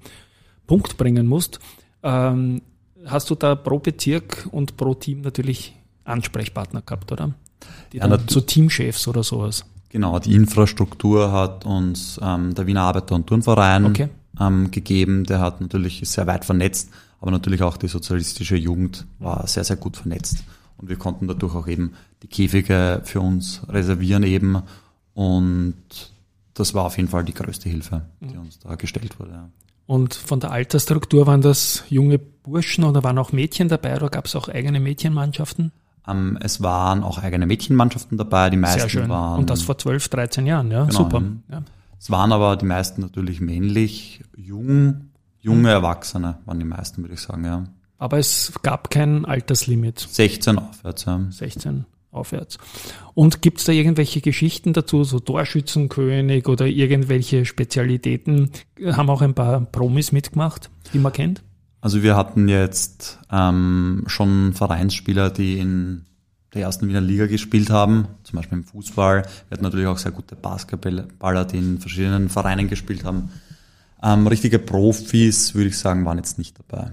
Punkt 0.66 0.96
bringen 0.96 1.26
musst. 1.26 1.61
Ähm, 2.03 2.62
hast 3.05 3.29
du 3.31 3.35
da 3.35 3.55
pro 3.55 3.79
Bezirk 3.79 4.48
und 4.50 4.76
pro 4.76 4.94
Team 4.94 5.20
natürlich 5.20 5.76
Ansprechpartner 6.05 6.83
gehabt, 6.83 7.12
oder? 7.12 7.35
Die 7.92 7.98
Ja, 7.98 8.09
dann 8.09 8.29
so 8.29 8.40
Teamchefs 8.40 9.07
oder 9.09 9.22
sowas. 9.22 9.64
Genau, 9.90 10.18
die 10.18 10.35
Infrastruktur 10.35 11.33
hat 11.33 11.66
uns 11.66 12.18
ähm, 12.22 12.55
der 12.55 12.66
Wiener 12.66 12.83
Arbeiter- 12.83 13.14
und 13.14 13.26
Turnverein 13.26 13.85
Okay. 13.85 14.09
Ähm, 14.40 14.70
gegeben. 14.70 15.24
Der 15.24 15.40
hat 15.40 15.61
natürlich 15.61 16.03
ist 16.03 16.12
sehr 16.12 16.26
weit 16.26 16.44
vernetzt, 16.44 16.90
aber 17.20 17.31
natürlich 17.31 17.62
auch 17.62 17.76
die 17.76 17.88
sozialistische 17.88 18.57
Jugend 18.57 19.07
war 19.18 19.46
sehr, 19.46 19.64
sehr 19.64 19.76
gut 19.76 19.96
vernetzt. 19.96 20.42
Und 20.79 20.88
wir 20.88 20.96
konnten 20.96 21.29
dadurch 21.29 21.55
auch 21.55 21.66
eben 21.68 21.92
die 22.22 22.26
Käfige 22.29 23.03
für 23.05 23.20
uns 23.20 23.61
reservieren 23.68 24.22
eben. 24.22 24.62
Und 25.14 25.74
das 26.55 26.74
war 26.74 26.85
auf 26.87 26.96
jeden 26.96 27.09
Fall 27.09 27.24
die 27.24 27.35
größte 27.35 27.68
Hilfe, 27.68 28.03
die 28.20 28.37
uns 28.37 28.59
da 28.59 28.74
gestellt 28.76 29.20
wurde. 29.20 29.50
Und 29.87 30.14
von 30.14 30.40
der 30.40 30.53
Altersstruktur 30.53 31.26
waren 31.26 31.42
das 31.42 31.85
junge 31.88 32.18
Burschen 32.18 32.85
oder 32.85 33.03
waren 33.05 33.18
auch 33.18 33.33
Mädchen 33.33 33.68
dabei 33.68 33.96
oder 33.96 34.09
gab 34.09 34.26
es 34.26 34.37
auch 34.37 34.48
eigene 34.48 34.81
Mädchenmannschaften? 34.81 35.72
Ähm, 36.09 36.38
es 36.40 36.62
waren 36.62 37.03
auch 37.03 37.18
eigene 37.18 37.44
Mädchenmannschaften 37.46 38.16
dabei, 38.16 38.50
die 38.50 38.57
meisten 38.57 38.81
Sehr 38.81 38.88
schön. 38.88 39.09
waren. 39.09 39.40
Und 39.40 39.50
das 39.50 39.62
vor 39.62 39.76
12, 39.76 40.09
13 40.09 40.46
Jahren, 40.46 40.70
ja, 40.70 40.85
Genau, 40.85 40.98
super. 40.98 41.20
mhm. 41.20 41.42
Ja. 41.50 41.62
Es 42.00 42.10
waren 42.10 42.32
aber 42.32 42.56
die 42.56 42.64
meisten 42.64 43.02
natürlich 43.02 43.42
männlich, 43.42 44.22
jung, 44.34 45.10
junge 45.38 45.60
Mhm. 45.60 45.66
Erwachsene 45.66 46.38
waren 46.46 46.58
die 46.58 46.64
meisten, 46.64 47.02
würde 47.02 47.14
ich 47.14 47.20
sagen, 47.20 47.44
ja. 47.44 47.64
Aber 47.98 48.18
es 48.18 48.54
gab 48.62 48.88
kein 48.90 49.26
Alterslimit, 49.26 49.98
16 49.98 50.58
aufwärts, 50.58 51.04
ja. 51.04 51.20
16 51.28 51.84
aufwärts. 52.10 52.56
Und 53.12 53.42
gibt 53.42 53.58
es 53.58 53.64
da 53.64 53.72
irgendwelche 53.72 54.22
Geschichten 54.22 54.72
dazu, 54.72 55.04
so 55.04 55.20
Torschützenkönig 55.20 56.48
oder 56.48 56.66
irgendwelche 56.66 57.44
Spezialitäten? 57.44 58.50
Haben 58.82 59.10
auch 59.10 59.20
ein 59.20 59.34
paar 59.34 59.60
Promis 59.60 60.10
mitgemacht, 60.10 60.70
die 60.94 60.98
man 60.98 61.12
kennt? 61.12 61.42
Also 61.82 62.02
wir 62.02 62.16
hatten 62.16 62.48
jetzt 62.48 63.18
ähm, 63.30 64.04
schon 64.06 64.54
Vereinsspieler, 64.54 65.28
die 65.28 65.58
in 65.58 66.06
der 66.54 66.62
ersten 66.62 66.88
Wiener 66.88 67.00
Liga 67.00 67.26
gespielt 67.26 67.70
haben, 67.70 68.08
zum 68.24 68.36
Beispiel 68.36 68.58
im 68.58 68.64
Fußball. 68.64 69.22
Wir 69.22 69.50
hatten 69.50 69.64
natürlich 69.64 69.86
auch 69.86 69.98
sehr 69.98 70.12
gute 70.12 70.34
Basketballer, 70.34 71.44
die 71.44 71.58
in 71.58 71.78
verschiedenen 71.78 72.28
Vereinen 72.28 72.68
gespielt 72.68 73.04
haben. 73.04 73.30
Ähm, 74.02 74.26
richtige 74.26 74.58
Profis, 74.58 75.54
würde 75.54 75.68
ich 75.68 75.78
sagen, 75.78 76.04
waren 76.04 76.16
jetzt 76.16 76.38
nicht 76.38 76.56
dabei. 76.58 76.90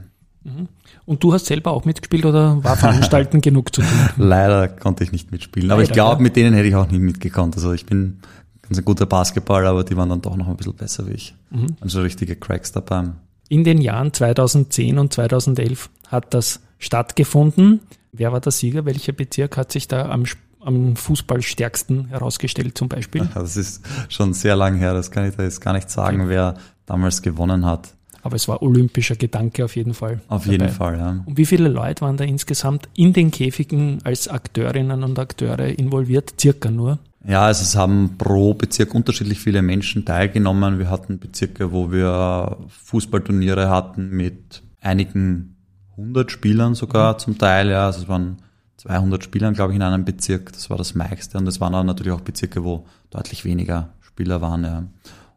Und 1.06 1.24
du 1.24 1.34
hast 1.34 1.46
selber 1.46 1.72
auch 1.72 1.86
mitgespielt 1.86 2.26
oder 2.26 2.64
war 2.64 2.78
Veranstalten 2.78 3.42
genug 3.42 3.74
zu 3.74 3.82
tun? 3.82 4.10
Leider 4.18 4.68
konnte 4.68 5.04
ich 5.04 5.12
nicht 5.12 5.32
mitspielen. 5.32 5.72
Aber 5.72 5.82
ich 5.82 5.92
glaube, 5.92 6.18
ja. 6.18 6.22
mit 6.22 6.36
denen 6.36 6.54
hätte 6.54 6.68
ich 6.68 6.76
auch 6.76 6.90
nicht 6.90 7.02
mitgekonnt. 7.02 7.56
Also 7.56 7.74
ich 7.74 7.86
bin 7.86 8.20
ganz 8.62 8.78
ein 8.78 8.86
guter 8.86 9.06
Basketballer, 9.06 9.70
aber 9.70 9.84
die 9.84 9.98
waren 9.98 10.10
dann 10.10 10.22
doch 10.22 10.36
noch 10.36 10.48
ein 10.48 10.56
bisschen 10.56 10.76
besser 10.76 11.08
wie 11.08 11.14
ich. 11.14 11.36
Also 11.82 12.02
richtige 12.02 12.36
Cracks 12.36 12.72
dabei. 12.72 13.10
In 13.50 13.64
den 13.64 13.82
Jahren 13.82 14.14
2010 14.14 14.98
und 15.00 15.14
2011 15.14 15.90
hat 16.08 16.34
das 16.34 16.62
stattgefunden. 16.80 17.82
Wer 18.12 18.32
war 18.32 18.40
der 18.40 18.52
Sieger? 18.52 18.86
Welcher 18.86 19.14
Bezirk 19.14 19.58
hat 19.58 19.72
sich 19.72 19.88
da 19.88 20.10
am, 20.10 20.24
am 20.60 20.96
Fußballstärksten 20.96 22.08
herausgestellt 22.08 22.78
zum 22.78 22.90
Beispiel? 22.90 23.28
Das 23.34 23.58
ist 23.58 23.84
schon 24.10 24.34
sehr 24.34 24.56
lang 24.56 24.76
her. 24.76 24.94
Das 24.94 25.12
kann 25.12 25.28
ich 25.28 25.36
da 25.36 25.44
jetzt 25.44 25.62
gar 25.62 25.74
nicht 25.74 25.90
sagen, 25.90 26.30
wer 26.30 26.56
damals 26.86 27.22
gewonnen 27.22 27.66
hat. 27.66 27.94
Aber 28.24 28.36
es 28.36 28.48
war 28.48 28.62
olympischer 28.62 29.16
Gedanke 29.16 29.64
auf 29.64 29.76
jeden 29.76 29.94
Fall. 29.94 30.22
Auf 30.28 30.44
dabei. 30.44 30.52
jeden 30.52 30.70
Fall, 30.70 30.98
ja. 30.98 31.24
Und 31.26 31.38
wie 31.38 31.46
viele 31.46 31.70
Leute 31.70 32.02
waren 32.02 32.18
da 32.18 32.24
insgesamt 32.24 32.90
in 32.94 33.14
den 33.14 33.32
Käfigen 33.32 34.00
als 34.04 34.28
Akteurinnen 34.28 35.04
und 35.04 35.18
Akteure 35.20 35.68
involviert? 35.68 36.34
Circa 36.40 36.70
nur. 36.70 37.00
Ja, 37.26 37.44
also 37.44 37.64
es 37.64 37.76
haben 37.76 38.16
pro 38.18 38.54
Bezirk 38.54 38.94
unterschiedlich 38.96 39.40
viele 39.40 39.62
Menschen 39.62 40.06
teilgenommen. 40.06 40.80
Wir 40.80 40.90
hatten 40.90 41.20
Bezirke, 41.20 41.72
wo 41.72 41.92
wir 41.92 42.58
Fußballturniere 42.70 43.70
hatten 43.70 44.10
mit 44.10 44.64
einigen 44.82 45.57
hundert 45.98 46.32
Spielern 46.32 46.76
sogar 46.76 47.18
zum 47.18 47.38
Teil. 47.38 47.70
Ja, 47.70 47.88
also 47.88 48.04
es 48.04 48.08
waren 48.08 48.38
200 48.78 49.24
Spielern, 49.24 49.54
glaube 49.54 49.74
ich, 49.74 49.76
in 49.76 49.82
einem 49.82 50.06
Bezirk. 50.06 50.54
Das 50.54 50.70
war 50.70 50.78
das 50.78 50.96
meiste. 50.96 51.38
Und 51.38 51.48
es 51.48 51.60
waren 51.60 51.74
dann 51.74 51.88
natürlich 51.88 52.14
auch 52.14 52.22
Bezirke, 52.22 52.64
wo 52.64 52.86
deutlich 53.10 53.44
weniger 53.44 53.90
Spieler 54.02 54.40
waren. 54.42 54.64
Ja. 54.64 54.84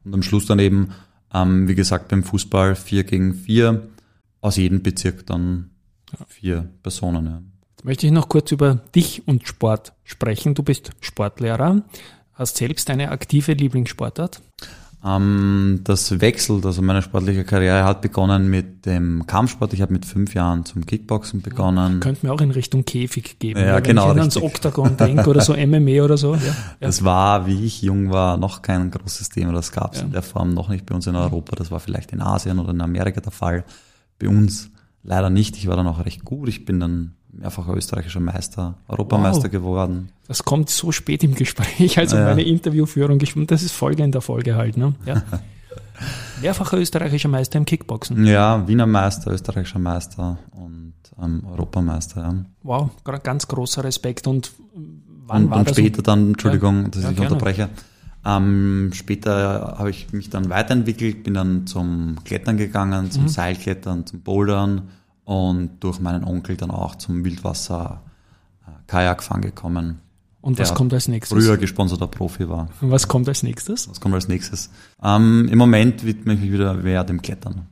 Und 0.05 0.15
am 0.15 0.23
Schluss 0.23 0.47
dann 0.47 0.59
eben, 0.59 0.93
ähm, 1.33 1.67
wie 1.67 1.75
gesagt, 1.75 2.09
beim 2.09 2.23
Fußball 2.23 2.77
vier 2.77 3.05
gegen 3.05 3.35
vier. 3.35 3.89
Aus 4.43 4.57
jedem 4.57 4.83
Bezirk 4.83 5.27
dann 5.27 5.71
vier 6.29 6.69
Personen. 6.83 7.27
Ja. 7.27 7.43
Jetzt 7.77 7.85
möchte 7.85 8.07
ich 8.07 8.13
noch 8.13 8.29
kurz 8.29 8.53
über 8.53 8.77
dich 8.95 9.27
und 9.27 9.47
Sport 9.47 9.93
sprechen. 10.05 10.55
Du 10.55 10.63
bist 10.63 10.93
Sportlehrer, 11.01 11.83
hast 12.35 12.57
selbst 12.57 12.91
eine 12.91 13.11
aktive 13.11 13.53
Lieblingssportart. 13.53 14.43
Ähm, 15.03 15.81
das 15.85 16.21
wechselt, 16.21 16.67
also 16.67 16.83
meine 16.83 17.01
sportliche 17.01 17.45
Karriere 17.45 17.85
hat 17.85 18.03
begonnen 18.03 18.51
mit 18.51 18.85
dem 18.85 19.27
Kampfsport. 19.27 19.73
Ich 19.73 19.81
habe 19.81 19.93
mit 19.95 20.05
fünf 20.05 20.35
Jahren 20.35 20.67
zum 20.67 20.85
Kickboxen 20.85 21.41
begonnen. 21.41 22.01
Könnte 22.01 22.27
mir 22.27 22.33
auch 22.33 22.41
in 22.43 22.51
Richtung 22.51 22.85
Käfig 22.85 23.39
geben. 23.39 23.61
Ja, 23.61 23.77
Wenn 23.77 23.83
genau, 23.83 24.13
ich 24.13 24.19
ans. 24.19 24.37
Oktagon 24.37 24.99
denke 24.99 25.29
oder 25.31 25.41
so 25.41 25.55
MMA 25.67 26.03
oder 26.05 26.19
so. 26.19 26.35
Ja, 26.35 26.41
ja. 26.45 26.55
Das 26.81 27.03
war, 27.03 27.47
wie 27.47 27.65
ich 27.65 27.81
jung 27.81 28.11
war, 28.11 28.37
noch 28.37 28.61
kein 28.61 28.91
großes 28.91 29.31
Thema. 29.31 29.53
Das 29.53 29.73
gab 29.73 29.95
es 29.95 30.01
Ja. 30.01 30.07
in 30.07 30.13
der 30.13 30.23
Form 30.23 30.53
noch 30.53 30.69
nicht 30.69 30.85
bei 30.85 30.95
uns 30.95 31.07
in 31.07 31.17
Europa. 31.17 31.57
Das 31.57 31.71
war 31.71 31.81
vielleicht 31.81 32.13
in 32.13 32.21
Asien 32.21 32.59
oder 32.59 32.71
in 32.71 32.81
Amerika 32.83 33.21
der 33.23 33.33
Fall. 33.33 33.65
Bei 34.19 34.29
uns 34.29 34.71
leider 35.03 35.31
nicht. 35.31 35.57
Ich 35.57 35.67
war 35.67 35.77
dann 35.77 35.87
auch 35.87 36.05
recht 36.05 36.27
gut. 36.27 36.49
Ich 36.51 36.67
bin 36.67 36.79
dann 36.79 37.15
mehrfacher 37.33 37.75
österreichischer 37.75 38.21
Meister, 38.21 38.75
Europameister 38.89 39.45
Wow. 39.45 39.51
geworden. 39.51 40.09
Das 40.29 40.45
kommt 40.45 40.71
so 40.71 40.93
spät 40.93 41.23
im 41.25 41.35
Gespräch, 41.35 41.99
also 41.99 42.17
Ja. 42.17 42.25
meine 42.25 42.43
Interviewführung. 42.43 43.19
Das 43.47 43.63
ist 43.63 43.73
Folge 43.73 44.03
in 44.05 44.13
der 44.13 44.21
Folge 44.21 44.57
halt. 44.57 44.77
Ne? 44.77 44.95
Ja. 45.07 45.23
Mehrfacher 46.43 46.79
österreichischer 46.79 47.29
Meister 47.29 47.59
im 47.59 47.65
Kickboxen. 47.67 48.25
Ja, 48.25 48.67
Wiener 48.67 48.87
Meister, 48.87 49.31
österreichischer 49.33 49.79
Meister 49.79 50.39
und 50.53 50.95
ähm, 51.23 51.43
Europameister. 51.51 52.23
Ja. 52.23 52.35
Wow, 52.63 52.91
ganz 53.23 53.47
großer 53.47 53.85
Respekt. 53.85 54.27
Und 54.27 54.53
wann 55.27 55.45
und, 55.45 55.51
war 55.51 55.59
und 55.59 55.69
das? 55.69 55.77
später 55.77 56.03
dann, 56.03 56.29
Entschuldigung, 56.29 56.91
dass 56.91 57.03
Ja, 57.03 57.11
ich 57.11 57.17
gerne. 57.17 57.31
unterbreche. 57.33 57.69
Ähm, 58.25 58.91
später 58.95 59.77
habe 59.79 59.91
ich 59.91 60.13
mich 60.13 60.31
dann 60.31 60.49
weiterentwickelt, 60.51 61.23
bin 61.25 61.35
dann 61.35 61.67
zum 61.67 62.17
Klettern 62.25 62.57
gegangen, 62.57 63.07
Mhm. 63.07 63.11
zum 63.11 63.29
Seilklettern, 63.29 64.07
zum 64.07 64.21
Bouldern 64.21 64.89
und 65.25 65.71
durch 65.81 66.01
meinen 66.01 66.25
Onkel 66.25 66.57
dann 66.57 66.71
auch 66.71 66.97
zum 66.97 67.25
Wildwasser 67.25 68.03
äh, 68.67 68.71
Kajakfahren 68.87 69.43
gekommen. 69.43 70.01
Und 70.43 70.59
was 70.59 70.75
kommt 70.75 70.95
als 70.95 71.07
nächstes? 71.07 71.37
Früher 71.37 71.59
gesponserter 71.59 72.07
Profi 72.07 72.49
war. 72.49 72.69
Was 72.81 73.09
kommt 73.09 73.29
als 73.29 73.43
nächstes? 73.43 73.89
Was 73.91 74.01
kommt 74.01 74.15
als 74.15 74.27
nächstes? 74.27 74.71
Ähm, 75.03 75.49
Im 75.51 75.59
Moment 75.59 76.05
widme 76.05 76.33
ich 76.33 76.41
mich 76.41 76.53
wieder 76.53 76.75
mehr 76.75 77.05
dem 77.05 77.21
Klettern. 77.21 77.67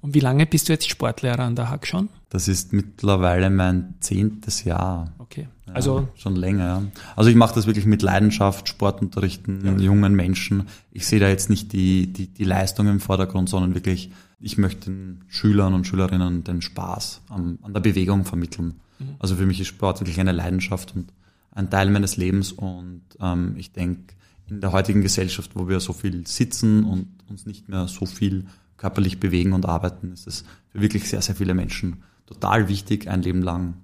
Und 0.00 0.14
wie 0.14 0.20
lange 0.20 0.46
bist 0.46 0.68
du 0.68 0.72
jetzt 0.72 0.88
Sportlehrer 0.88 1.44
an 1.44 1.54
der 1.54 1.70
Hack 1.70 1.86
schon? 1.86 2.08
Das 2.28 2.48
ist 2.48 2.72
mittlerweile 2.72 3.50
mein 3.50 3.94
zehntes 4.00 4.64
Jahr. 4.64 5.12
Okay. 5.18 5.46
Ja, 5.68 5.74
Also 5.74 6.08
schon 6.16 6.34
länger. 6.34 6.64
Ja. 6.64 6.82
Also 7.14 7.30
ich 7.30 7.36
mache 7.36 7.54
das 7.54 7.66
wirklich 7.66 7.86
mit 7.86 8.02
Leidenschaft, 8.02 8.68
Sportunterrichten, 8.68 9.78
jungen 9.78 10.14
Menschen. 10.14 10.66
Ich 10.90 11.06
sehe 11.06 11.20
da 11.20 11.28
jetzt 11.28 11.50
nicht 11.50 11.72
die, 11.72 12.12
die, 12.12 12.26
die 12.26 12.44
Leistung 12.44 12.88
im 12.88 12.98
Vordergrund, 12.98 13.48
sondern 13.48 13.74
wirklich, 13.76 14.10
ich 14.42 14.58
möchte 14.58 14.90
den 14.90 15.24
Schülern 15.28 15.72
und 15.72 15.86
Schülerinnen 15.86 16.44
den 16.44 16.60
Spaß 16.62 17.22
an, 17.28 17.58
an 17.62 17.72
der 17.72 17.80
Bewegung 17.80 18.24
vermitteln. 18.24 18.80
Also 19.18 19.36
für 19.36 19.46
mich 19.46 19.60
ist 19.60 19.68
Sport 19.68 20.00
wirklich 20.00 20.20
eine 20.20 20.32
Leidenschaft 20.32 20.94
und 20.94 21.12
ein 21.52 21.70
Teil 21.70 21.90
meines 21.90 22.16
Lebens. 22.16 22.52
Und 22.52 23.02
ähm, 23.20 23.54
ich 23.56 23.72
denke, 23.72 24.14
in 24.48 24.60
der 24.60 24.72
heutigen 24.72 25.02
Gesellschaft, 25.02 25.52
wo 25.54 25.68
wir 25.68 25.80
so 25.80 25.92
viel 25.92 26.26
sitzen 26.26 26.84
und 26.84 27.08
uns 27.28 27.46
nicht 27.46 27.68
mehr 27.68 27.88
so 27.88 28.06
viel 28.06 28.46
körperlich 28.76 29.20
bewegen 29.20 29.52
und 29.52 29.66
arbeiten, 29.66 30.12
ist 30.12 30.26
es 30.26 30.44
für 30.68 30.80
wirklich 30.80 31.08
sehr, 31.08 31.22
sehr 31.22 31.34
viele 31.34 31.54
Menschen 31.54 32.02
total 32.26 32.68
wichtig, 32.68 33.08
ein 33.08 33.22
Leben 33.22 33.42
lang 33.42 33.74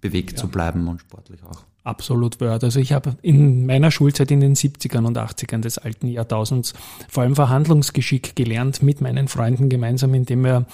bewegt 0.00 0.38
zu 0.38 0.48
bleiben 0.48 0.88
und 0.88 1.00
sportlich 1.00 1.42
auch. 1.44 1.64
Absolut 1.88 2.38
Word. 2.38 2.64
Also 2.64 2.80
ich 2.80 2.92
habe 2.92 3.16
in 3.22 3.64
meiner 3.64 3.90
Schulzeit 3.90 4.30
in 4.30 4.40
den 4.40 4.54
70ern 4.54 5.06
und 5.06 5.16
80ern 5.16 5.62
des 5.62 5.78
alten 5.78 6.06
Jahrtausends 6.08 6.74
vor 7.08 7.22
allem 7.22 7.34
Verhandlungsgeschick 7.34 8.36
gelernt 8.36 8.82
mit 8.82 9.00
meinen 9.00 9.26
Freunden 9.26 9.70
gemeinsam, 9.70 10.12
indem 10.12 10.44
wir 10.44 10.66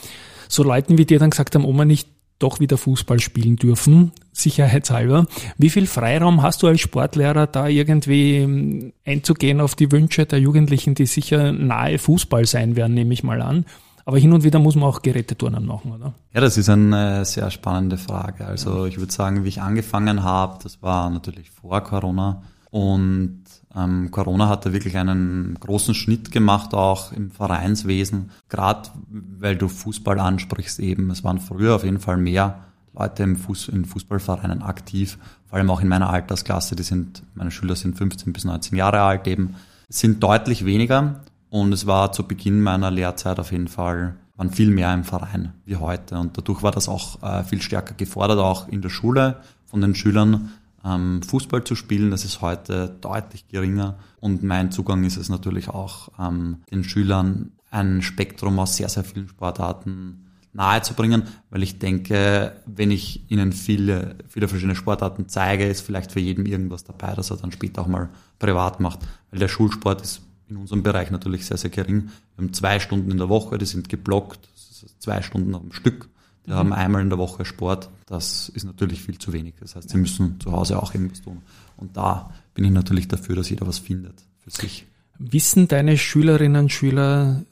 so 0.49 0.65
Leuten 0.65 0.99
wie 0.99 1.05
dir 1.05 1.21
dann 1.21 1.31
gesagt 1.31 1.55
haben, 1.55 1.65
Oma 1.65 1.85
nicht 1.85 2.09
doch 2.41 2.59
wieder 2.59 2.77
Fußball 2.77 3.21
spielen 3.21 3.55
dürfen, 3.55 4.11
sicherheitshalber. 4.33 5.29
Wie 5.57 5.71
viel 5.71 5.87
Freiraum 5.87 6.43
hast 6.43 6.65
du 6.65 6.67
als 6.67 6.81
Sportlehrer, 6.81 7.47
da 7.47 7.69
irgendwie 7.69 8.39
ähm, 8.39 8.93
einzugehen 9.07 9.61
auf 9.61 9.77
die 9.77 9.93
Wünsche 9.93 10.27
der 10.27 10.41
Jugendlichen, 10.41 10.97
die 10.97 11.07
sicher 11.07 11.53
nahe 11.53 11.99
Fußball 11.99 12.45
sein 12.45 12.75
werden, 12.75 12.95
nehme 12.95 13.15
ich 13.15 13.23
mal 13.23 13.41
an. 13.41 13.67
Aber 14.07 14.19
hin 14.19 14.33
und 14.33 14.45
wieder 14.45 14.59
muss 14.59 14.75
man 14.75 14.85
auch 14.85 15.01
Geräteturnen 15.01 15.65
machen, 15.65 15.93
oder? 15.93 16.13
Ja, 16.35 16.41
das 16.41 16.59
ist 16.59 16.69
eine 16.69 17.25
sehr 17.25 17.51
spannende 17.51 17.97
Frage. 17.97 18.47
Also 18.47 18.85
ich 18.85 18.99
würde 18.99 19.13
sagen, 19.13 19.45
wie 19.45 19.49
ich 19.49 19.63
angefangen 19.63 20.23
habe, 20.23 20.59
das 20.63 20.83
war 20.83 21.09
natürlich 21.09 21.51
vor 21.51 21.81
Corona. 21.81 22.43
Und 22.71 23.45
ähm, 23.75 24.11
Corona 24.11 24.49
hat 24.49 24.67
da 24.67 24.73
wirklich 24.73 24.97
einen 24.97 25.57
großen 25.59 25.95
Schnitt 25.95 26.33
gemacht, 26.33 26.75
auch 26.75 27.13
im 27.13 27.31
Vereinswesen. 27.31 28.31
Gerade 28.49 28.91
weil 29.09 29.57
du 29.57 29.69
Fußball 29.69 30.19
ansprichst 30.19 30.81
eben. 30.81 31.11
Es 31.11 31.25
waren 31.25 31.39
früher 31.39 31.77
auf 31.77 31.85
jeden 31.85 32.01
Fall 32.01 32.17
mehr 32.17 32.65
Leute 32.93 33.23
im 33.23 33.37
Fuß, 33.37 33.69
in 33.69 33.85
Fußballvereinen 33.85 34.63
aktiv. 34.63 35.19
Vor 35.47 35.59
allem 35.59 35.71
auch 35.71 35.81
in 35.81 35.89
meiner 35.89 36.11
Altersklasse. 36.11 36.77
Die 36.77 36.83
sind, 36.83 37.23
meine 37.35 37.51
Schüler 37.51 37.77
sind 37.77 37.97
15 37.97 38.33
bis 38.33 38.45
19 38.45 38.77
Jahre 38.77 39.01
alt 39.01 39.27
eben. 39.29 39.55
Sind 39.89 40.23
deutlich 40.23 40.65
weniger. 40.65 41.21
Und 41.55 41.73
es 41.73 41.87
war 41.87 42.11
zu 42.11 42.27
Beginn 42.27 42.61
meiner 42.61 42.91
Lehrzeit 42.91 43.39
auf 43.39 43.53
jeden 43.53 43.69
Fall, 43.69 44.17
waren 44.35 44.51
viel 44.51 44.71
mehr 44.71 44.93
im 44.93 45.05
Verein 45.05 45.53
wie 45.65 45.77
heute. 45.77 46.19
Und 46.19 46.37
dadurch 46.37 46.65
war 46.65 46.73
das 46.73 46.89
auch 46.89 47.23
äh, 47.23 47.45
viel 47.45 47.63
stärker 47.63 47.95
gefordert, 47.95 48.41
auch 48.41 48.67
in 48.67 48.83
der 48.83 48.89
Schule 48.89 49.37
von 49.65 49.81
den 49.81 49.95
Schülern, 49.95 50.51
ähm, 50.85 51.23
Fußball 51.23 51.63
zu 51.63 51.77
spielen. 51.77 52.11
Das 52.11 52.25
ist 52.25 52.41
heute 52.41 52.97
deutlich 53.01 53.47
geringer. 53.47 53.99
Und 54.19 54.43
mein 54.43 54.73
Zugang 54.73 55.05
ist 55.05 55.17
es 55.17 55.29
natürlich 55.29 55.69
auch, 55.69 56.09
ähm, 56.19 56.57
den 56.73 56.83
Schülern 56.83 57.53
ein 57.71 58.03
Spektrum 58.03 58.59
aus 58.59 58.77
sehr, 58.77 58.89
sehr 58.89 59.05
vielen 59.05 59.29
Sportarten 59.29 60.27
nahezubringen, 60.55 61.23
weil 61.51 61.63
ich 61.63 61.79
denke, 61.79 62.57
wenn 62.67 62.91
ich 62.91 63.31
ihnen 63.31 63.53
viele, 63.53 64.17
viele 64.27 64.49
verschiedene 64.49 64.75
Sportarten 64.75 65.29
zeige, 65.29 65.67
ist 65.67 65.83
vielleicht 65.83 66.11
für 66.11 66.21
jeden 66.21 66.47
irgendwas 66.47 66.83
dabei, 66.83 67.15
dass 67.15 67.31
er 67.31 67.37
dann 67.37 67.53
später 67.53 67.83
auch 67.83 67.87
mal 67.87 68.09
privat 68.41 68.81
macht. 68.81 69.07
Weil 69.31 69.39
der 69.39 69.47
Schulsport 69.47 70.03
ist 70.03 70.21
in 70.55 70.61
unserem 70.61 70.83
Bereich 70.83 71.11
natürlich 71.11 71.47
sehr, 71.47 71.57
sehr 71.57 71.71
gering. 71.71 72.11
Wir 72.37 72.45
haben 72.45 72.53
zwei 72.53 72.79
Stunden 72.79 73.11
in 73.11 73.19
der 73.19 73.29
Woche, 73.29 73.59
die 73.59 73.67
sind 73.67 73.89
geblockt, 73.89 74.49
das 74.55 74.85
ist 74.85 75.03
zwei 75.03 75.21
Stunden 75.23 75.55
am 75.55 75.73
Stück. 75.73 76.09
Die 76.47 76.53
haben 76.53 76.75
einmal 76.75 77.01
in 77.01 77.09
der 77.09 77.19
Woche 77.19 77.47
Sport. 77.47 77.89
Das 78.07 78.51
ist 78.51 78.65
natürlich 78.65 79.03
viel 79.03 79.19
zu 79.19 79.33
wenig. 79.33 79.55
Das 79.61 79.77
heißt, 79.77 79.89
sie 79.89 79.97
müssen 79.97 80.39
zu 80.41 80.53
Hause 80.53 80.81
auch 80.81 80.93
irgendwas 80.93 81.23
tun. 81.23 81.41
Und 81.79 81.97
da 81.97 82.31
bin 82.53 82.67
ich 82.67 82.71
natürlich 82.71 83.09
dafür, 83.09 83.35
dass 83.35 83.49
jeder 83.49 83.67
was 83.67 83.79
findet 83.79 84.23
für 84.41 84.51
sich. 84.51 84.85
Wissen 85.19 85.69
deine 85.69 85.97
Schülerinnen 85.97 86.65
und 86.65 86.73
Schüler 86.73 87.45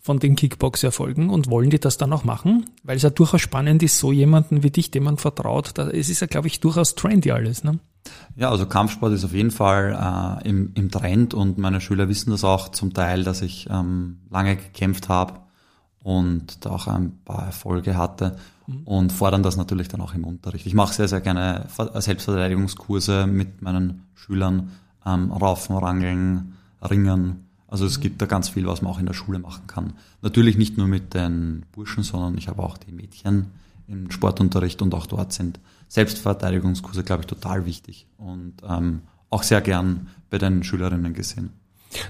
von 0.00 0.18
den 0.18 0.34
Kickbox-Erfolgen 0.34 1.28
und 1.28 1.50
wollen 1.50 1.68
die 1.68 1.78
das 1.78 1.98
dann 1.98 2.12
auch 2.14 2.24
machen? 2.24 2.64
Weil 2.84 2.96
es 2.96 3.02
ja 3.02 3.10
durchaus 3.10 3.42
spannend 3.42 3.82
ist, 3.82 3.98
so 3.98 4.12
jemanden 4.12 4.62
wie 4.62 4.70
dich, 4.70 4.90
dem 4.90 5.04
man 5.04 5.18
vertraut. 5.18 5.72
Da, 5.74 5.90
es 5.90 6.08
ist 6.08 6.20
ja, 6.20 6.26
glaube 6.26 6.46
ich, 6.46 6.60
durchaus 6.60 6.94
trendy 6.94 7.30
alles. 7.30 7.64
Ne? 7.64 7.78
Ja, 8.36 8.50
also 8.50 8.66
Kampfsport 8.66 9.12
ist 9.12 9.24
auf 9.24 9.32
jeden 9.32 9.50
Fall 9.50 10.40
äh, 10.44 10.48
im, 10.48 10.72
im 10.74 10.90
Trend 10.90 11.34
und 11.34 11.58
meine 11.58 11.80
Schüler 11.80 12.08
wissen 12.08 12.30
das 12.30 12.44
auch 12.44 12.68
zum 12.70 12.94
Teil, 12.94 13.24
dass 13.24 13.42
ich 13.42 13.68
ähm, 13.70 14.18
lange 14.30 14.56
gekämpft 14.56 15.08
habe 15.08 15.34
und 16.02 16.64
da 16.64 16.70
auch 16.70 16.86
ein 16.86 17.18
paar 17.24 17.46
Erfolge 17.46 17.96
hatte 17.96 18.36
und 18.84 19.12
fordern 19.12 19.42
das 19.42 19.56
natürlich 19.56 19.88
dann 19.88 20.00
auch 20.00 20.14
im 20.14 20.24
Unterricht. 20.24 20.66
Ich 20.66 20.74
mache 20.74 20.92
sehr, 20.94 21.08
sehr 21.08 21.20
gerne 21.20 21.64
Ver- 21.68 22.00
Selbstverteidigungskurse 22.00 23.26
mit 23.26 23.62
meinen 23.62 24.02
Schülern, 24.14 24.72
ähm, 25.06 25.32
Raufen, 25.32 25.76
Rangeln, 25.76 26.54
Ringen. 26.82 27.46
Also 27.66 27.86
es 27.86 28.00
gibt 28.00 28.20
da 28.22 28.26
ganz 28.26 28.48
viel, 28.48 28.66
was 28.66 28.82
man 28.82 28.92
auch 28.92 29.00
in 29.00 29.06
der 29.06 29.14
Schule 29.14 29.38
machen 29.38 29.66
kann. 29.66 29.94
Natürlich 30.22 30.56
nicht 30.58 30.76
nur 30.76 30.86
mit 30.86 31.14
den 31.14 31.64
Burschen, 31.72 32.02
sondern 32.02 32.36
ich 32.38 32.48
habe 32.48 32.62
auch 32.62 32.78
die 32.78 32.92
Mädchen 32.92 33.46
im 33.86 34.10
Sportunterricht 34.10 34.82
und 34.82 34.94
auch 34.94 35.06
dort 35.06 35.32
sind 35.32 35.58
Selbstverteidigungskurse, 35.88 37.02
glaube 37.02 37.22
ich, 37.22 37.26
total 37.26 37.66
wichtig 37.66 38.06
und 38.18 38.54
ähm, 38.68 39.02
auch 39.30 39.42
sehr 39.42 39.60
gern 39.60 40.08
bei 40.30 40.38
den 40.38 40.62
Schülerinnen 40.62 41.14
gesehen. 41.14 41.50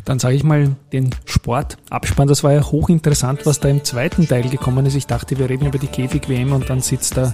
Dann 0.04 0.18
sage 0.18 0.34
ich 0.34 0.42
mal 0.42 0.74
den 0.92 1.14
Sportabspann. 1.24 2.26
Das 2.26 2.42
war 2.42 2.52
ja 2.52 2.64
hochinteressant, 2.64 3.46
was 3.46 3.60
da 3.60 3.68
im 3.68 3.84
zweiten 3.84 4.26
Teil 4.26 4.48
gekommen 4.48 4.84
ist. 4.86 4.96
Ich 4.96 5.06
dachte, 5.06 5.38
wir 5.38 5.48
reden 5.48 5.66
über 5.66 5.78
die 5.78 5.86
Käfig-WM 5.86 6.52
und 6.52 6.68
dann 6.68 6.80
sitzt 6.80 7.16
da 7.16 7.32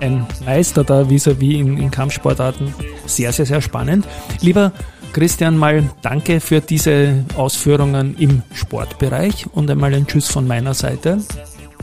ein 0.00 0.26
Meister 0.44 0.84
da 0.84 1.08
vis-à-vis 1.08 1.58
in, 1.58 1.78
in 1.78 1.90
Kampfsportarten. 1.90 2.74
Sehr, 3.06 3.32
sehr, 3.32 3.46
sehr 3.46 3.62
spannend. 3.62 4.06
Lieber 4.42 4.72
Christian, 5.14 5.56
mal 5.56 5.88
danke 6.02 6.40
für 6.40 6.60
diese 6.60 7.24
Ausführungen 7.36 8.14
im 8.18 8.42
Sportbereich 8.52 9.46
und 9.54 9.70
einmal 9.70 9.94
ein 9.94 10.06
Tschüss 10.06 10.28
von 10.28 10.46
meiner 10.46 10.74
Seite. 10.74 11.22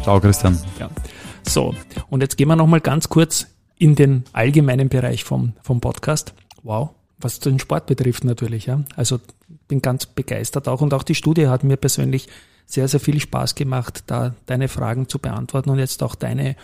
Ciao, 0.03 0.19
Christian. 0.19 0.59
Ja. 0.79 0.89
So, 1.47 1.73
und 2.09 2.21
jetzt 2.21 2.37
gehen 2.37 2.47
wir 2.47 2.55
nochmal 2.55 2.81
ganz 2.81 3.09
kurz 3.09 3.47
in 3.83 3.95
den 3.95 4.23
allgemeinen 4.31 4.87
Bereich 4.87 5.25
vom, 5.25 5.51
vom 5.61 5.81
Podcast. 5.81 6.33
Wow, 6.63 6.91
was 7.17 7.41
den 7.41 7.59
Sport 7.59 7.85
betrifft 7.85 8.23
natürlich. 8.23 8.67
Ja. 8.67 8.81
Also 8.95 9.19
bin 9.67 9.81
ganz 9.81 10.05
begeistert 10.05 10.69
auch 10.69 10.79
und 10.79 10.93
auch 10.93 11.03
die 11.03 11.15
Studie 11.15 11.49
hat 11.49 11.65
mir 11.65 11.75
persönlich 11.75 12.29
sehr, 12.65 12.87
sehr 12.87 13.01
viel 13.01 13.19
Spaß 13.19 13.55
gemacht, 13.55 14.05
da 14.07 14.35
deine 14.45 14.69
Fragen 14.69 15.09
zu 15.09 15.19
beantworten 15.19 15.69
und 15.69 15.79
jetzt 15.79 16.01
auch 16.01 16.15
deine, 16.15 16.55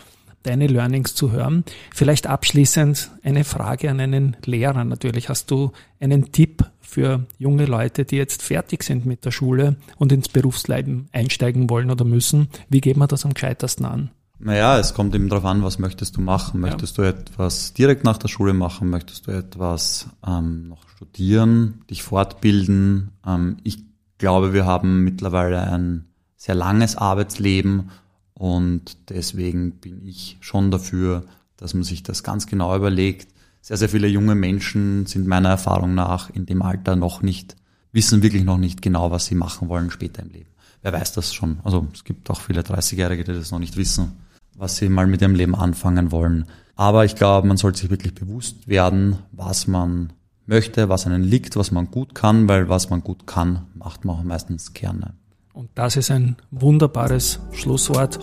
deine 0.43 0.67
Learnings 0.67 1.13
zu 1.13 1.33
hören. 1.33 1.65
Vielleicht 1.93 2.25
abschließend 2.25 3.11
eine 3.21 3.43
Frage 3.43 3.91
an 3.91 3.99
einen 3.99 4.37
Lehrer 4.45 4.85
natürlich. 4.85 5.27
Hast 5.27 5.51
du 5.51 5.73
einen 5.99 6.31
Tipp 6.31 6.63
für 6.79 7.25
junge 7.37 7.65
Leute, 7.65 8.05
die 8.05 8.15
jetzt 8.15 8.43
fertig 8.43 8.83
sind 8.83 9.05
mit 9.05 9.25
der 9.25 9.31
Schule 9.31 9.75
und 9.97 10.13
ins 10.13 10.29
Berufsleben 10.29 11.09
einsteigen 11.11 11.69
wollen 11.69 11.91
oder 11.91 12.05
müssen? 12.05 12.47
Wie 12.69 12.79
geht 12.79 12.95
man 12.95 13.09
das 13.09 13.25
am 13.25 13.33
gescheitersten 13.33 13.85
an? 13.85 14.09
Naja, 14.41 14.79
es 14.79 14.93
kommt 14.93 15.13
eben 15.15 15.27
darauf 15.27 15.43
an, 15.43 15.63
was 15.63 15.79
möchtest 15.79 16.15
du 16.15 16.21
machen. 16.21 16.61
Möchtest 16.61 16.97
du 16.97 17.01
etwas 17.01 17.73
direkt 17.73 18.05
nach 18.05 18.17
der 18.17 18.29
Schule 18.29 18.53
machen? 18.53 18.89
Möchtest 18.89 19.27
du 19.27 19.31
etwas 19.31 20.07
ähm, 20.25 20.69
noch 20.69 20.87
studieren, 20.87 21.81
dich 21.89 22.03
fortbilden? 22.03 23.11
Ähm, 23.27 23.57
ich 23.63 23.83
glaube, 24.17 24.53
wir 24.53 24.65
haben 24.65 25.03
mittlerweile 25.03 25.61
ein 25.69 26.05
sehr 26.37 26.55
langes 26.55 26.95
Arbeitsleben 26.95 27.91
und 28.33 29.09
deswegen 29.09 29.73
bin 29.73 30.07
ich 30.07 30.37
schon 30.39 30.71
dafür, 30.71 31.25
dass 31.57 31.73
man 31.73 31.83
sich 31.83 32.03
das 32.03 32.23
ganz 32.23 32.47
genau 32.47 32.73
überlegt. 32.73 33.27
Sehr, 33.59 33.75
sehr 33.75 33.89
viele 33.89 34.07
junge 34.07 34.35
Menschen 34.35 35.05
sind 35.05 35.27
meiner 35.27 35.49
Erfahrung 35.49 35.95
nach 35.95 36.29
in 36.29 36.45
dem 36.45 36.61
Alter 36.61 36.95
noch 36.95 37.21
nicht, 37.21 37.57
wissen 37.91 38.23
wirklich 38.23 38.45
noch 38.45 38.57
nicht 38.57 38.81
genau, 38.81 39.11
was 39.11 39.25
sie 39.25 39.35
machen 39.35 39.67
wollen 39.67 39.91
später 39.91 40.23
im 40.23 40.29
Leben. 40.29 40.49
Wer 40.81 40.93
weiß 40.93 41.11
das 41.11 41.33
schon? 41.33 41.59
Also 41.65 41.85
es 41.93 42.05
gibt 42.05 42.29
auch 42.29 42.39
viele 42.39 42.61
30-Jährige, 42.61 43.25
die 43.25 43.33
das 43.33 43.51
noch 43.51 43.59
nicht 43.59 43.75
wissen 43.75 44.13
was 44.59 44.75
sie 44.75 44.89
mal 44.89 45.07
mit 45.07 45.21
ihrem 45.21 45.35
Leben 45.35 45.55
anfangen 45.55 46.11
wollen. 46.11 46.45
Aber 46.75 47.05
ich 47.05 47.15
glaube, 47.15 47.47
man 47.47 47.57
sollte 47.57 47.79
sich 47.79 47.89
wirklich 47.89 48.13
bewusst 48.13 48.67
werden, 48.67 49.17
was 49.31 49.67
man 49.67 50.13
möchte, 50.45 50.89
was 50.89 51.07
einen 51.07 51.23
liegt, 51.23 51.55
was 51.55 51.71
man 51.71 51.89
gut 51.89 52.13
kann, 52.13 52.47
weil 52.47 52.69
was 52.69 52.89
man 52.89 53.01
gut 53.01 53.25
kann, 53.25 53.67
macht 53.73 54.03
man 54.03 54.17
auch 54.17 54.23
meistens 54.23 54.73
gerne. 54.73 55.13
Und 55.53 55.69
das 55.75 55.95
ist 55.95 56.11
ein 56.11 56.35
wunderbares 56.51 57.39
Schlusswort. 57.53 58.19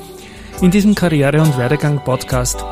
In 0.61 0.70
diesem 0.70 0.95
Karriere- 0.95 1.41
und 1.41 1.57
Werdegang-Podcast 1.57 2.64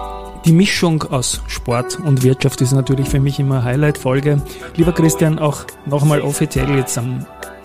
die 0.45 0.53
Mischung 0.53 1.03
aus 1.05 1.41
Sport 1.47 1.99
und 2.01 2.23
Wirtschaft 2.23 2.61
ist 2.61 2.73
natürlich 2.73 3.09
für 3.09 3.21
mich 3.21 3.39
immer 3.41 3.65
Highlight-Folge. 3.65 4.43
Lieber 4.77 4.93
Christian, 4.93 5.39
auch 5.39 5.65
nochmal 5.87 6.21
offiziell 6.21 6.69
jetzt 6.77 6.99
am 6.99 7.25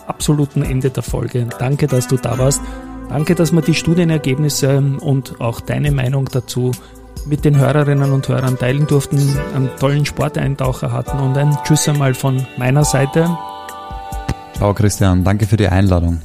absoluten 0.09 0.63
Ende 0.63 0.89
der 0.89 1.03
Folge. 1.03 1.47
Danke, 1.59 1.87
dass 1.87 2.07
du 2.07 2.17
da 2.17 2.37
warst. 2.37 2.61
Danke, 3.09 3.35
dass 3.35 3.51
wir 3.51 3.61
die 3.61 3.73
Studienergebnisse 3.73 4.83
und 4.99 5.41
auch 5.41 5.61
deine 5.61 5.91
Meinung 5.91 6.29
dazu 6.31 6.71
mit 7.25 7.43
den 7.45 7.57
Hörerinnen 7.57 8.11
und 8.11 8.27
Hörern 8.27 8.57
teilen 8.57 8.87
durften, 8.87 9.17
einen 9.55 9.69
tollen 9.79 10.05
Sporteintaucher 10.05 10.91
hatten 10.91 11.19
und 11.19 11.37
ein 11.37 11.57
Tschüss 11.63 11.87
einmal 11.87 12.13
von 12.13 12.45
meiner 12.57 12.83
Seite. 12.83 13.29
Ciao 14.55 14.73
Christian, 14.73 15.23
danke 15.23 15.45
für 15.45 15.57
die 15.57 15.67
Einladung. 15.67 16.19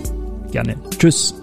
Gerne. 0.50 0.76
Tschüss. 0.98 1.34